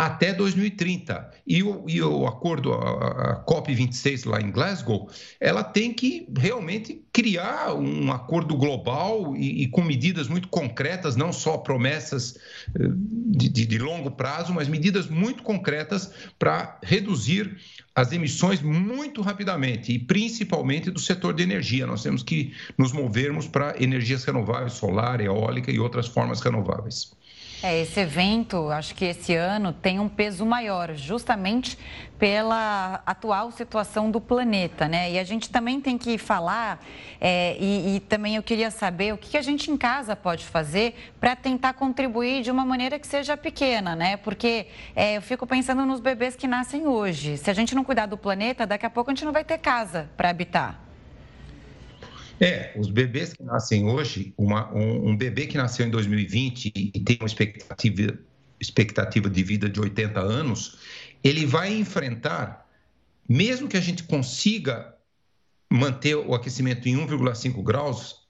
[0.02, 1.30] até 2030.
[1.46, 5.08] E o, e o acordo, a, a COP26 lá em Glasgow,
[5.40, 11.32] ela tem que realmente criar um acordo global e, e com medidas muito concretas, não
[11.32, 12.36] só promessas
[12.74, 12.88] eh,
[13.28, 17.56] de, de, de longo prazo, mas medidas muito concretas para reduzir
[17.94, 21.86] as emissões muito rapidamente e principalmente do setor de energia.
[21.86, 27.12] Nós temos que nos movermos para energias renováveis, solar, eólica e outras formas renováveis.
[27.64, 31.78] É, esse evento, acho que esse ano tem um peso maior, justamente
[32.18, 35.12] pela atual situação do planeta, né?
[35.12, 36.84] E a gente também tem que falar,
[37.20, 41.14] é, e, e, também eu queria saber o que a gente em casa pode fazer
[41.20, 44.18] para tentar contribuir de uma maneira que seja pequena, né?
[44.18, 47.38] Porque é, eu fico pensando nos bebês que nascem hoje.
[47.38, 49.60] Se a gente não cuidar do planeta, daqui a pouco a gente não vai ter
[49.60, 50.91] casa para habitar.
[52.44, 57.00] É, os bebês que nascem hoje, uma, um, um, bebê que nasceu em 2020 e
[57.00, 58.18] tem uma expectativa,
[58.60, 60.80] expectativa de vida de 80 anos,
[61.24, 62.68] ele vai enfrentar,
[63.30, 64.92] mesmo que a gente consiga
[65.72, 68.21] manter o aquecimento em 1,5 graus,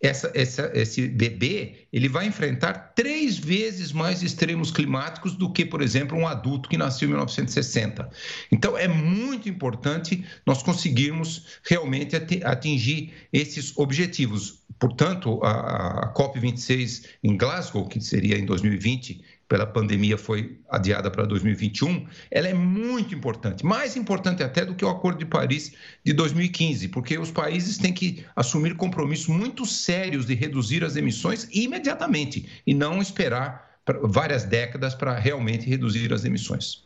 [0.00, 5.80] essa, essa, esse bebê ele vai enfrentar três vezes mais extremos climáticos do que, por
[5.80, 8.10] exemplo, um adulto que nasceu em 1960.
[8.50, 14.62] Então, é muito importante nós conseguirmos realmente atingir esses objetivos.
[14.78, 21.26] Portanto, a, a COP26 em Glasgow, que seria em 2020, pela pandemia foi adiada para
[21.26, 26.14] 2021, ela é muito importante, mais importante até do que o Acordo de Paris de
[26.14, 32.62] 2015, porque os países têm que assumir compromissos muito sérios de reduzir as emissões imediatamente
[32.66, 36.84] e não esperar várias décadas para realmente reduzir as emissões.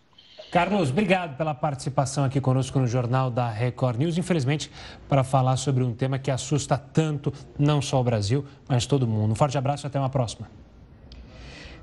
[0.51, 4.19] Carlos, obrigado pela participação aqui conosco no Jornal da Record News.
[4.19, 4.73] Infelizmente,
[5.09, 9.31] para falar sobre um tema que assusta tanto não só o Brasil, mas todo mundo.
[9.31, 10.66] Um forte abraço e até uma próxima.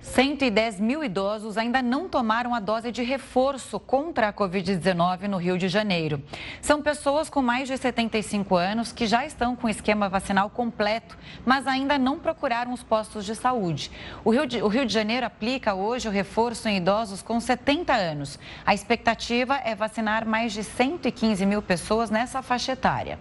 [0.04, 5.58] 110 mil idosos ainda não tomaram a dose de reforço contra a Covid-19 no Rio
[5.58, 6.22] de Janeiro.
[6.62, 11.18] São pessoas com mais de 75 anos que já estão com o esquema vacinal completo,
[11.46, 13.90] mas ainda não procuraram os postos de saúde.
[14.26, 17.94] O Rio de, o Rio de Janeiro aplica hoje o reforço em idosos com 70
[17.94, 18.38] anos.
[18.66, 23.18] A expectativa é vacinar mais de 115 mil pessoas nessa faixa etária.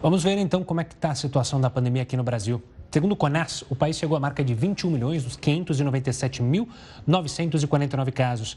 [0.00, 2.62] Vamos ver então como é que está a situação da pandemia aqui no Brasil.
[2.90, 8.56] Segundo o CONAS, o país chegou à marca de 21 milhões dos 597.949 casos.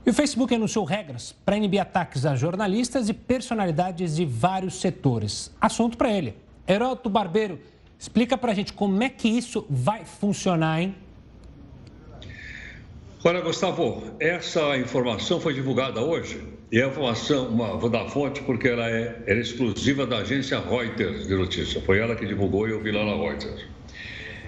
[0.07, 5.53] E o Facebook anunciou regras para inibir ataques a jornalistas e personalidades de vários setores.
[5.61, 6.37] Assunto para ele.
[6.67, 7.61] Heroto Barbeiro,
[7.99, 10.94] explica para a gente como é que isso vai funcionar, hein?
[13.25, 16.40] Olha, Gustavo, essa informação foi divulgada hoje
[16.71, 21.27] e é informação, uma, vou dar fonte porque ela é, é exclusiva da agência Reuters
[21.27, 21.81] de notícia.
[21.81, 23.66] Foi ela que divulgou e eu vi lá na Reuters.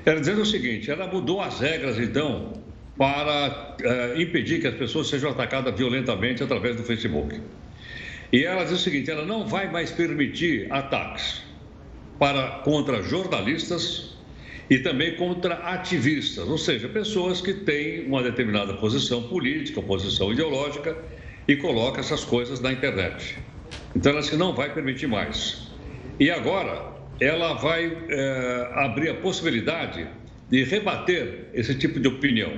[0.06, 2.52] Ela dizendo o seguinte: ela mudou as regras, então,
[2.96, 7.40] para uh, impedir que as pessoas sejam atacadas violentamente através do Facebook.
[8.32, 11.42] E ela diz o seguinte: ela não vai mais permitir ataques
[12.20, 14.16] para, contra jornalistas
[14.70, 20.96] e também contra ativistas, ou seja, pessoas que têm uma determinada posição política, posição ideológica
[21.48, 23.36] e colocam essas coisas na internet.
[23.96, 25.72] Então, ela que não vai permitir mais.
[26.20, 30.06] E agora, ela vai é, abrir a possibilidade
[30.48, 32.52] de rebater esse tipo de opinião,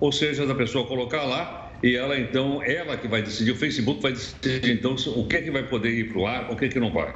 [0.00, 4.02] ou seja, da pessoa colocar lá e ela então, ela que vai decidir, o Facebook
[4.02, 6.64] vai decidir então o que é que vai poder ir para o ar, o que
[6.64, 7.12] é que não vai.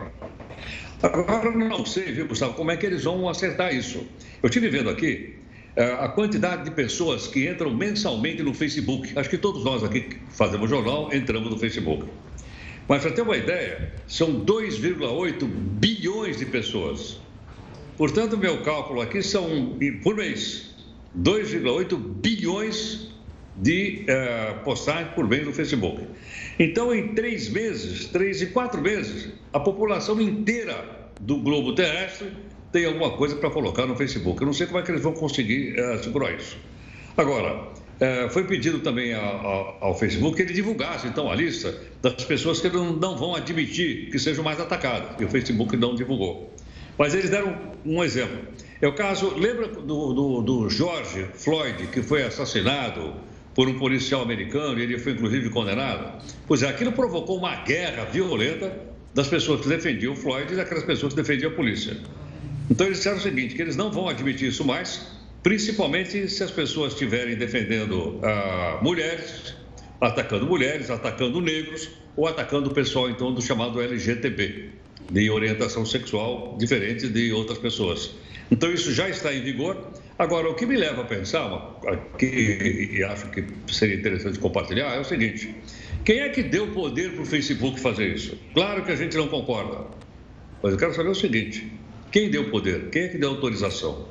[1.02, 4.06] Agora, não sei, viu, Gustavo, como é que eles vão acertar isso.
[4.40, 5.34] Eu estive vendo aqui
[5.74, 9.12] eh, a quantidade de pessoas que entram mensalmente no Facebook.
[9.18, 12.06] Acho que todos nós aqui que fazemos jornal entramos no Facebook.
[12.86, 17.20] Mas, para ter uma ideia, são 2,8 bilhões de pessoas.
[17.96, 20.74] Portanto, meu cálculo aqui são, por mês,
[21.18, 23.08] 2,8 bilhões
[23.56, 26.02] de uh, postagens por mês no Facebook.
[26.58, 32.32] Então, em três meses, três e quatro meses, a população inteira do globo terrestre
[32.70, 34.40] tem alguma coisa para colocar no Facebook.
[34.40, 36.56] Eu não sei como é que eles vão conseguir uh, segurar isso.
[37.16, 42.24] Agora, uh, foi pedido também ao, ao, Facebook que ele divulgasse, então, a lista das
[42.24, 45.20] pessoas que não, não vão admitir que sejam mais atacadas.
[45.20, 46.52] E o Facebook não divulgou.
[46.98, 48.38] Mas eles deram um exemplo.
[48.80, 53.14] É o caso, lembra do, do, do George Floyd, que foi assassinado
[53.54, 56.22] por um policial americano e ele foi inclusive condenado.
[56.46, 58.72] Pois é, aquilo provocou uma guerra violenta
[59.14, 61.96] das pessoas que defendiam Floyd e daquelas pessoas que defendiam a polícia.
[62.70, 65.06] Então eles disseram o seguinte, que eles não vão admitir isso mais,
[65.42, 69.54] principalmente se as pessoas estiverem defendendo ah, mulheres,
[70.00, 74.70] atacando mulheres, atacando negros ou atacando o pessoal então do chamado LGTB,
[75.12, 78.10] de orientação sexual diferente de outras pessoas.
[78.50, 79.76] Então isso já está em vigor
[80.22, 81.80] Agora, o que me leva a pensar,
[82.16, 82.26] que,
[82.92, 85.52] e acho que seria interessante compartilhar, é o seguinte:
[86.04, 88.38] quem é que deu poder para o Facebook fazer isso?
[88.54, 89.86] Claro que a gente não concorda,
[90.62, 91.72] mas eu quero saber o seguinte:
[92.12, 92.90] quem deu poder?
[92.90, 94.06] Quem é que deu autorização?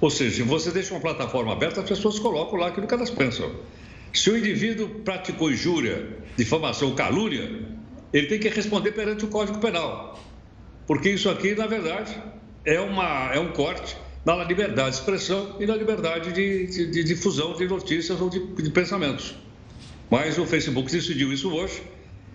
[0.00, 3.10] Ou seja, se você deixa uma plataforma aberta, as pessoas colocam lá aquilo que elas
[3.10, 3.52] pensam.
[4.12, 7.60] Se o indivíduo praticou injúria, difamação calúnia,
[8.10, 10.18] ele tem que responder perante o Código Penal.
[10.92, 12.14] Porque isso aqui, na verdade,
[12.66, 17.02] é, uma, é um corte na liberdade de expressão e na liberdade de, de, de
[17.02, 19.34] difusão de notícias ou de, de pensamentos.
[20.10, 21.82] Mas o Facebook decidiu isso hoje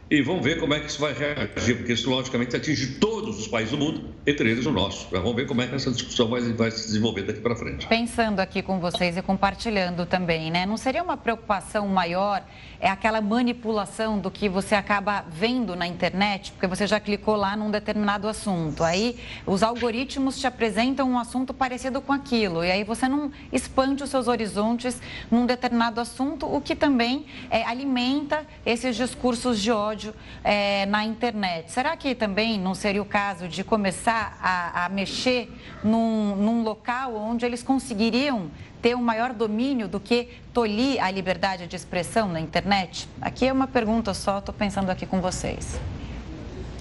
[0.09, 3.47] e vamos ver como é que isso vai reagir, porque isso logicamente atinge todos os
[3.47, 5.07] países do mundo, entre eles o nosso.
[5.11, 7.87] vamos ver como é que essa discussão vai, vai se desenvolver daqui para frente.
[7.87, 10.65] Pensando aqui com vocês e compartilhando também, né?
[10.65, 12.43] Não seria uma preocupação maior
[12.79, 17.55] é aquela manipulação do que você acaba vendo na internet, porque você já clicou lá
[17.55, 18.83] num determinado assunto.
[18.83, 24.03] Aí os algoritmos te apresentam um assunto parecido com aquilo, e aí você não expande
[24.03, 25.01] os seus horizontes
[25.31, 29.96] num determinado assunto, o que também é, alimenta esses discursos de ódio
[30.43, 31.71] é, na internet.
[31.71, 35.49] Será que também não seria o caso de começar a, a mexer
[35.83, 41.67] num, num local onde eles conseguiriam ter um maior domínio do que tolir a liberdade
[41.67, 43.07] de expressão na internet?
[43.21, 45.79] Aqui é uma pergunta só, estou pensando aqui com vocês.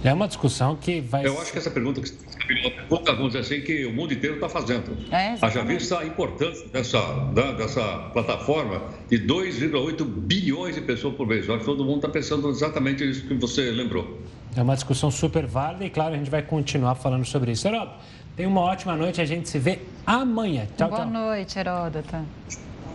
[0.07, 1.27] É uma discussão que vai.
[1.27, 2.11] Eu acho que essa pergunta que
[2.47, 4.97] pergunta, vamos dizer assim, que o mundo inteiro está fazendo.
[5.11, 7.01] É, Haja vista a importância dessa,
[7.35, 7.83] da, dessa
[8.13, 11.49] plataforma de 2,8 bilhões de pessoas por mês.
[11.49, 14.21] Eu acho que todo mundo está pensando exatamente isso que você lembrou.
[14.55, 17.67] É uma discussão super válida e, claro, a gente vai continuar falando sobre isso.
[17.67, 17.99] Heródoto,
[18.37, 20.69] tenha uma ótima noite, a gente se vê amanhã.
[20.77, 21.11] Tchau, Boa tchau.
[21.11, 22.17] Boa noite, Heródoto.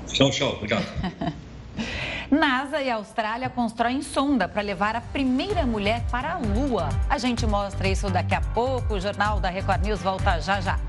[0.07, 0.53] Tchau, tchau.
[0.53, 0.85] Obrigado.
[2.31, 6.87] NASA e Austrália constroem sonda para levar a primeira mulher para a Lua.
[7.09, 8.93] A gente mostra isso daqui a pouco.
[8.93, 10.79] O Jornal da Record News volta já já.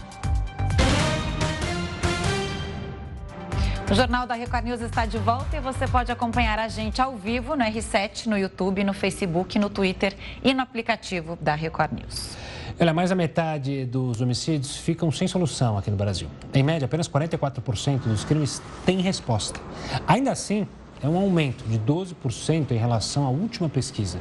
[3.90, 7.16] O Jornal da Record News está de volta e você pode acompanhar a gente ao
[7.16, 10.14] vivo no R7, no YouTube, no Facebook, no Twitter
[10.44, 12.36] e no aplicativo da Record News.
[12.78, 16.28] Olha, mais da metade dos homicídios ficam sem solução aqui no Brasil.
[16.54, 19.60] Em média, apenas 44% dos crimes têm resposta.
[20.06, 20.66] Ainda assim,
[21.02, 24.18] é um aumento de 12% em relação à última pesquisa.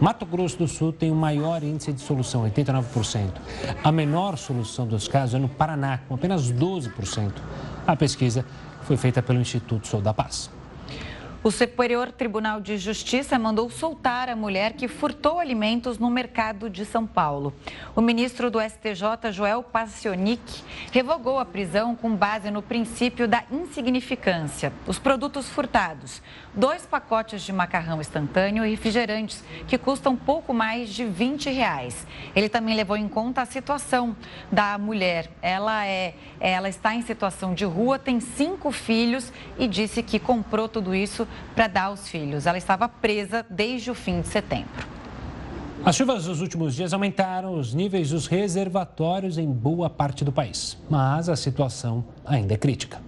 [0.00, 3.32] Mato Grosso do Sul tem o maior índice de solução, 89%.
[3.82, 7.32] A menor solução dos casos é no Paraná, com apenas 12%.
[7.86, 8.44] A pesquisa
[8.82, 10.50] foi feita pelo Instituto Sou da Paz.
[11.42, 16.84] O Superior Tribunal de Justiça mandou soltar a mulher que furtou alimentos no mercado de
[16.84, 17.54] São Paulo.
[17.96, 20.62] O ministro do STJ, Joel Passionic,
[20.92, 24.70] revogou a prisão com base no princípio da insignificância.
[24.86, 26.20] Os produtos furtados,
[26.54, 32.06] dois pacotes de macarrão instantâneo e refrigerantes, que custam pouco mais de 20 reais.
[32.34, 34.16] Ele também levou em conta a situação
[34.50, 35.30] da mulher.
[35.40, 40.68] Ela, é, ela está em situação de rua, tem cinco filhos e disse que comprou
[40.68, 42.46] tudo isso para dar aos filhos.
[42.46, 45.00] Ela estava presa desde o fim de setembro.
[45.82, 50.76] As chuvas dos últimos dias aumentaram os níveis dos reservatórios em boa parte do país,
[50.90, 53.00] mas a situação ainda é crítica.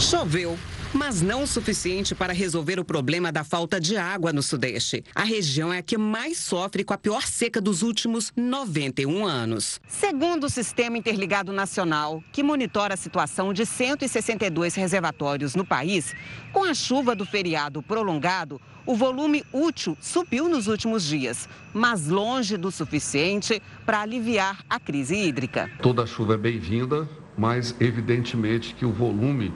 [0.00, 0.58] Choveu
[0.96, 5.04] mas não o suficiente para resolver o problema da falta de água no Sudeste.
[5.14, 9.78] A região é a que mais sofre com a pior seca dos últimos 91 anos.
[9.86, 16.14] Segundo o Sistema Interligado Nacional, que monitora a situação de 162 reservatórios no país,
[16.50, 22.56] com a chuva do feriado prolongado, o volume útil subiu nos últimos dias, mas longe
[22.56, 25.70] do suficiente para aliviar a crise hídrica.
[25.82, 29.52] Toda chuva é bem-vinda, mas evidentemente que o volume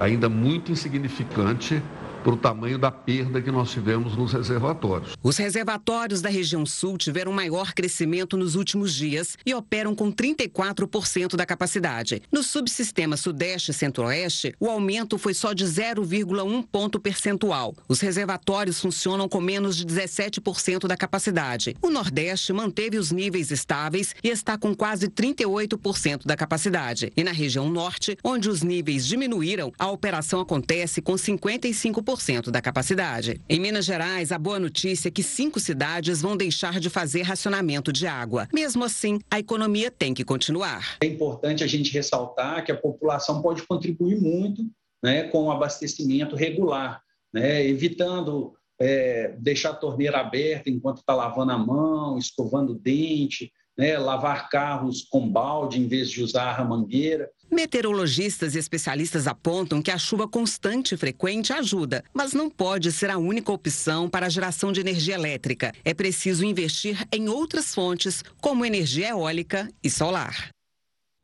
[0.00, 1.80] ainda muito insignificante
[2.22, 5.14] para o tamanho da perda que nós tivemos nos reservatórios.
[5.22, 11.36] Os reservatórios da região sul tiveram maior crescimento nos últimos dias e operam com 34%
[11.36, 12.22] da capacidade.
[12.30, 17.74] No subsistema Sudeste e Centro-Oeste, o aumento foi só de 0,1 ponto percentual.
[17.88, 21.76] Os reservatórios funcionam com menos de 17% da capacidade.
[21.82, 27.12] O Nordeste manteve os níveis estáveis e está com quase 38% da capacidade.
[27.16, 32.60] E na região Norte, onde os níveis diminuíram, a operação acontece com 55% 100% da
[32.60, 33.40] capacidade.
[33.48, 37.92] Em Minas Gerais, a boa notícia é que cinco cidades vão deixar de fazer racionamento
[37.92, 38.48] de água.
[38.52, 40.96] Mesmo assim, a economia tem que continuar.
[41.02, 44.62] É importante a gente ressaltar que a população pode contribuir muito
[45.02, 47.00] né, com o abastecimento regular,
[47.32, 53.52] né, evitando é, deixar a torneira aberta enquanto está lavando a mão, escovando o dente,
[53.80, 57.30] né, lavar carros com balde em vez de usar a mangueira.
[57.50, 63.08] Meteorologistas e especialistas apontam que a chuva constante e frequente ajuda, mas não pode ser
[63.08, 65.72] a única opção para a geração de energia elétrica.
[65.82, 70.50] É preciso investir em outras fontes, como energia eólica e solar.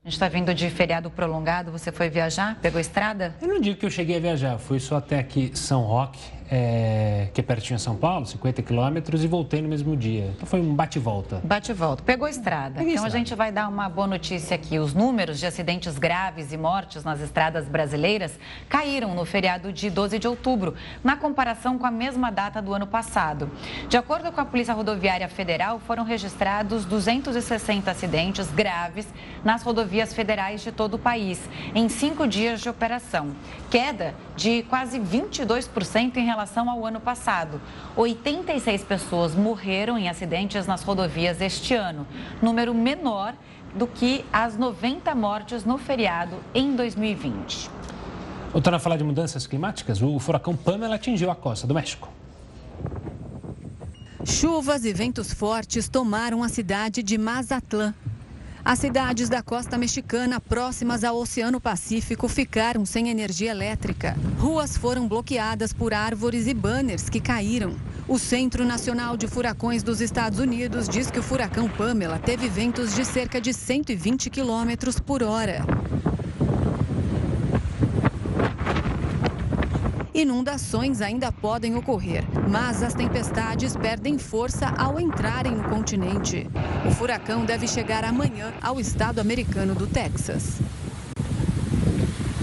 [0.03, 1.71] A gente está vindo de feriado prolongado.
[1.73, 2.59] Você foi viajar?
[2.63, 3.35] Pegou estrada?
[3.43, 4.57] Eu não digo que eu cheguei a viajar.
[4.57, 6.21] Fui só até aqui São Roque,
[6.51, 10.31] é, que é pertinho de São Paulo, 50 quilômetros, e voltei no mesmo dia.
[10.37, 11.41] Então foi um bate-volta.
[11.43, 12.03] Bate-volta.
[12.03, 12.79] Pegou estrada.
[12.79, 13.15] Peguei então estrada.
[13.15, 14.79] a gente vai dar uma boa notícia aqui.
[14.79, 18.39] Os números de acidentes graves e mortes nas estradas brasileiras
[18.69, 22.87] caíram no feriado de 12 de outubro, na comparação com a mesma data do ano
[22.87, 23.51] passado.
[23.89, 29.07] De acordo com a Polícia Rodoviária Federal, foram registrados 260 acidentes graves
[29.45, 31.41] nas rodovias federais de todo o país,
[31.75, 33.31] em cinco dias de operação.
[33.71, 37.61] Queda de quase 22% em relação ao ano passado.
[37.97, 42.07] 86 pessoas morreram em acidentes nas rodovias este ano,
[42.41, 43.35] número menor
[43.75, 47.71] do que as 90 mortes no feriado em 2020.
[48.53, 52.09] Voltando a falar de mudanças climáticas, o furacão Pamela atingiu a costa do México.
[54.25, 57.95] Chuvas e ventos fortes tomaram a cidade de Mazatlán,
[58.67, 64.17] as cidades da costa mexicana próximas ao Oceano Pacífico ficaram sem energia elétrica.
[64.41, 67.77] Ruas foram bloqueadas por árvores e banners que caíram.
[68.09, 72.93] O Centro Nacional de Furacões dos Estados Unidos diz que o furacão Pamela teve ventos
[72.93, 75.65] de cerca de 120 quilômetros por hora.
[80.17, 86.47] Inundações ainda podem ocorrer, mas as tempestades perdem força ao entrarem no continente.
[86.89, 90.59] O furacão deve chegar amanhã ao estado americano do Texas.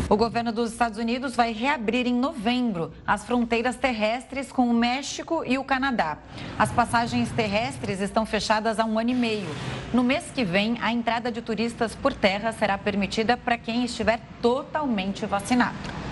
[0.08, 5.44] O governo dos Estados Unidos vai reabrir em novembro as fronteiras terrestres com o México
[5.44, 6.20] e o Canadá.
[6.60, 9.50] As passagens terrestres estão fechadas há um ano e meio.
[9.92, 14.20] No mês que vem, a entrada de turistas por terra será permitida para quem estiver
[14.44, 16.03] totalmente vacinado.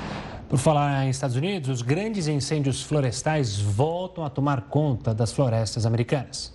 [0.52, 5.86] Por falar em Estados Unidos, os grandes incêndios florestais voltam a tomar conta das florestas
[5.86, 6.54] americanas.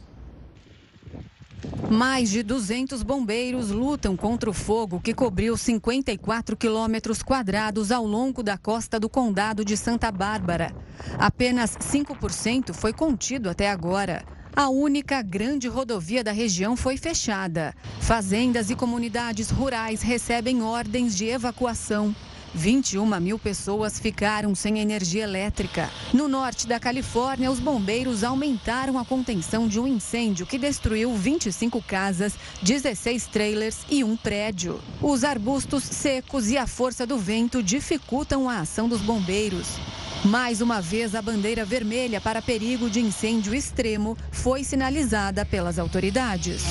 [1.91, 8.43] Mais de 200 bombeiros lutam contra o fogo que cobriu 54 quilômetros quadrados ao longo
[8.43, 10.75] da costa do condado de Santa Bárbara.
[11.19, 14.27] Apenas 5% foi contido até agora.
[14.55, 17.75] A única grande rodovia da região foi fechada.
[18.03, 22.15] Fazendas e comunidades rurais recebem ordens de evacuação.
[22.55, 25.91] 21 mil pessoas ficaram sem energia elétrica.
[26.13, 31.83] No norte da Califórnia, os bombeiros aumentaram a contenção de um incêndio que destruiu 25
[31.83, 34.81] casas, 16 trailers e um prédio.
[35.01, 39.79] Os arbustos secos e a força do vento dificultam a ação dos bombeiros.
[40.25, 46.65] Mais uma vez, a bandeira vermelha para perigo de incêndio extremo foi sinalizada pelas autoridades.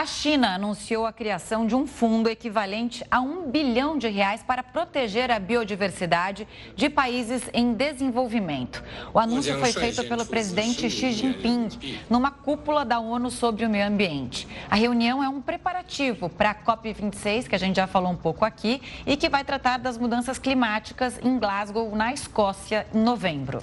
[0.00, 4.62] A China anunciou a criação de um fundo equivalente a um bilhão de reais para
[4.62, 8.82] proteger a biodiversidade de países em desenvolvimento.
[9.12, 11.68] O anúncio foi feito pelo presidente Xi Jinping
[12.08, 14.48] numa cúpula da ONU sobre o meio ambiente.
[14.70, 18.42] A reunião é um preparativo para a COP26, que a gente já falou um pouco
[18.42, 23.62] aqui, e que vai tratar das mudanças climáticas em Glasgow, na Escócia, em novembro.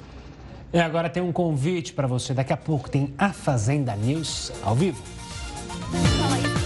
[0.71, 2.31] E agora tem um convite para você.
[2.31, 5.16] Daqui a pouco tem a Fazenda News ao vivo.
[5.91, 6.56] Não tá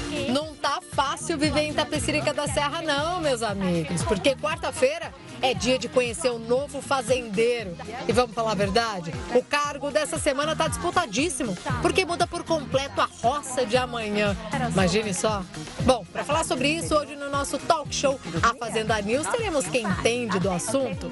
[0.94, 6.30] fácil viver em Tapecirica da Serra, não, meus amigos, porque quarta-feira é dia de conhecer
[6.30, 7.76] o novo fazendeiro.
[8.08, 9.12] E vamos falar a verdade?
[9.34, 14.36] O cargo dessa semana tá disputadíssimo, porque muda por completo a roça de amanhã.
[14.72, 15.44] Imagine só.
[15.82, 19.84] Bom, para falar sobre isso, hoje no nosso talk show A Fazenda News, teremos quem
[19.84, 21.12] entende do assunto.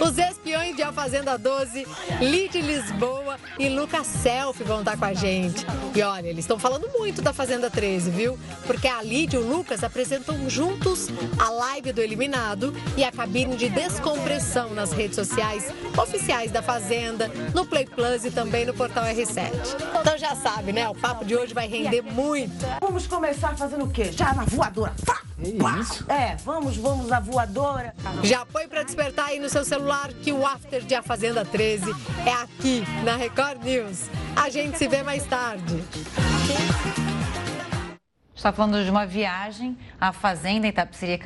[0.00, 1.86] Os espiões de A Fazenda 12,
[2.20, 5.64] Lid Lisboa e Lucas Selfie vão estar com a gente.
[5.94, 8.38] E olha, eles estão falando muito da Fazenda 13, viu?
[8.66, 11.08] Porque a E o Lucas apresentam juntos
[11.38, 17.30] a live do eliminado e a cabine de descompressão nas redes sociais oficiais da Fazenda,
[17.54, 19.50] no Play Plus e também no portal R7.
[20.00, 20.88] Então já sabe, né?
[20.88, 22.64] O papo de hoje vai render muito.
[22.80, 24.10] Vamos começar fazendo o quê?
[24.10, 24.94] Já na voadora.
[25.82, 26.10] isso?
[26.10, 27.94] É, vamos, vamos na voadora.
[28.22, 31.94] Já põe para despertar aí no seu celular que o after de A Fazenda 13
[32.24, 34.06] é aqui na Record News.
[34.34, 35.84] A gente se vê mais tarde
[38.40, 40.72] está falando de uma viagem à fazenda em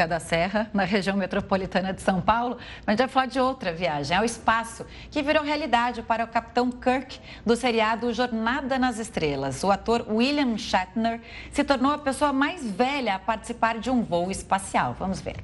[0.08, 3.72] da Serra, na região metropolitana de São Paulo, mas a gente vai falar de outra
[3.72, 9.62] viagem, ao espaço, que virou realidade para o capitão Kirk do seriado Jornada nas Estrelas.
[9.62, 11.20] O ator William Shatner
[11.52, 14.96] se tornou a pessoa mais velha a participar de um voo espacial.
[14.98, 15.36] Vamos ver.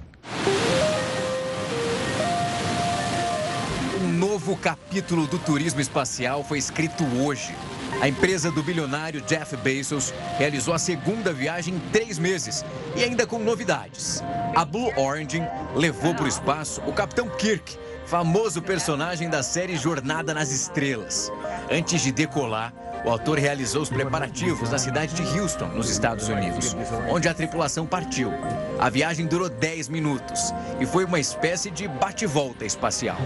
[4.02, 7.54] Um novo capítulo do turismo espacial foi escrito hoje.
[8.00, 12.64] A empresa do bilionário Jeff Bezos realizou a segunda viagem em três meses
[12.96, 14.22] e ainda com novidades.
[14.56, 15.42] A Blue Origin
[15.74, 17.76] levou para o espaço o Capitão Kirk,
[18.06, 21.30] famoso personagem da série Jornada nas Estrelas.
[21.70, 22.72] Antes de decolar,
[23.04, 26.74] o autor realizou os preparativos na cidade de Houston, nos Estados Unidos,
[27.10, 28.32] onde a tripulação partiu.
[28.78, 33.18] A viagem durou 10 minutos e foi uma espécie de bate-volta espacial.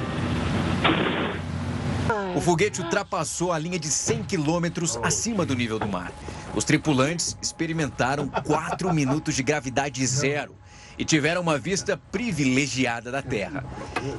[2.34, 6.12] O foguete ultrapassou a linha de 100 quilômetros acima do nível do mar.
[6.54, 10.56] Os tripulantes experimentaram 4 minutos de gravidade zero
[10.98, 13.64] e tiveram uma vista privilegiada da Terra.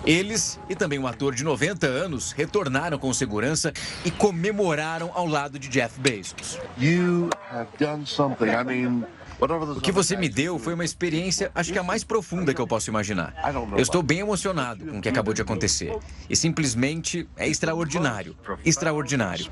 [0.06, 3.74] Eles e também um ator de 90 anos retornaram com segurança
[4.06, 6.58] e comemoraram ao lado de Jeff Bezos.
[6.78, 8.46] You have done something.
[8.46, 9.06] I mean,
[9.54, 12.68] o que você me deu foi uma experiência, acho que a mais profunda que eu
[12.68, 13.34] posso imaginar.
[13.74, 15.96] Eu estou bem emocionado com o que acabou de acontecer.
[16.30, 18.36] E simplesmente é extraordinário.
[18.64, 19.46] Extraordinário.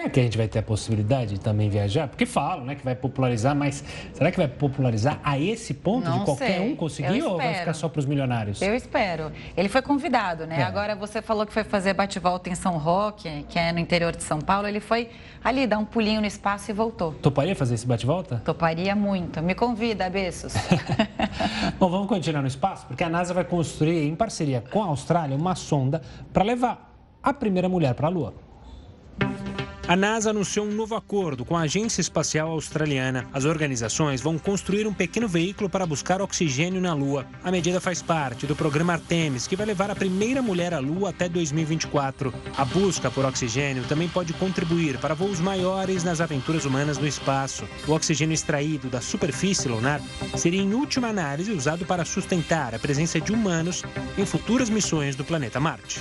[0.00, 2.08] Será que a gente vai ter a possibilidade de também viajar?
[2.08, 3.84] Porque falam, né, que vai popularizar, mas
[4.14, 6.72] será que vai popularizar a esse ponto Não de qualquer sei.
[6.72, 8.62] um conseguir ou vai ficar só para os milionários?
[8.62, 9.30] Eu espero.
[9.54, 10.60] Ele foi convidado, né?
[10.60, 10.62] É.
[10.62, 14.22] Agora você falou que foi fazer bate-volta em São Roque, que é no interior de
[14.22, 14.66] São Paulo.
[14.66, 15.10] Ele foi
[15.44, 17.12] ali dar um pulinho no espaço e voltou.
[17.12, 18.40] Toparia fazer esse bate-volta?
[18.42, 19.42] Toparia muito.
[19.42, 20.54] Me convida, Bessos.
[21.78, 25.36] Bom, vamos continuar no espaço, porque a NASA vai construir, em parceria com a Austrália,
[25.36, 26.00] uma sonda
[26.32, 26.90] para levar
[27.22, 28.32] a primeira mulher para a Lua.
[29.90, 33.26] A NASA anunciou um novo acordo com a Agência Espacial Australiana.
[33.32, 37.26] As organizações vão construir um pequeno veículo para buscar oxigênio na Lua.
[37.42, 41.10] A medida faz parte do programa Artemis, que vai levar a primeira mulher à Lua
[41.10, 42.32] até 2024.
[42.56, 47.64] A busca por oxigênio também pode contribuir para voos maiores nas aventuras humanas no espaço.
[47.88, 50.00] O oxigênio extraído da superfície lunar
[50.36, 53.82] seria, em última análise, usado para sustentar a presença de humanos
[54.16, 56.00] em futuras missões do planeta Marte.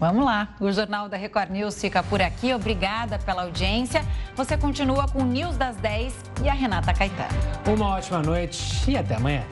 [0.00, 0.48] Vamos lá.
[0.58, 2.54] O Jornal da Record News fica por aqui.
[2.54, 4.02] Obrigada pela audiência.
[4.34, 7.28] Você continua com o News das 10 e a Renata Caetano.
[7.66, 9.44] Uma ótima noite e até amanhã.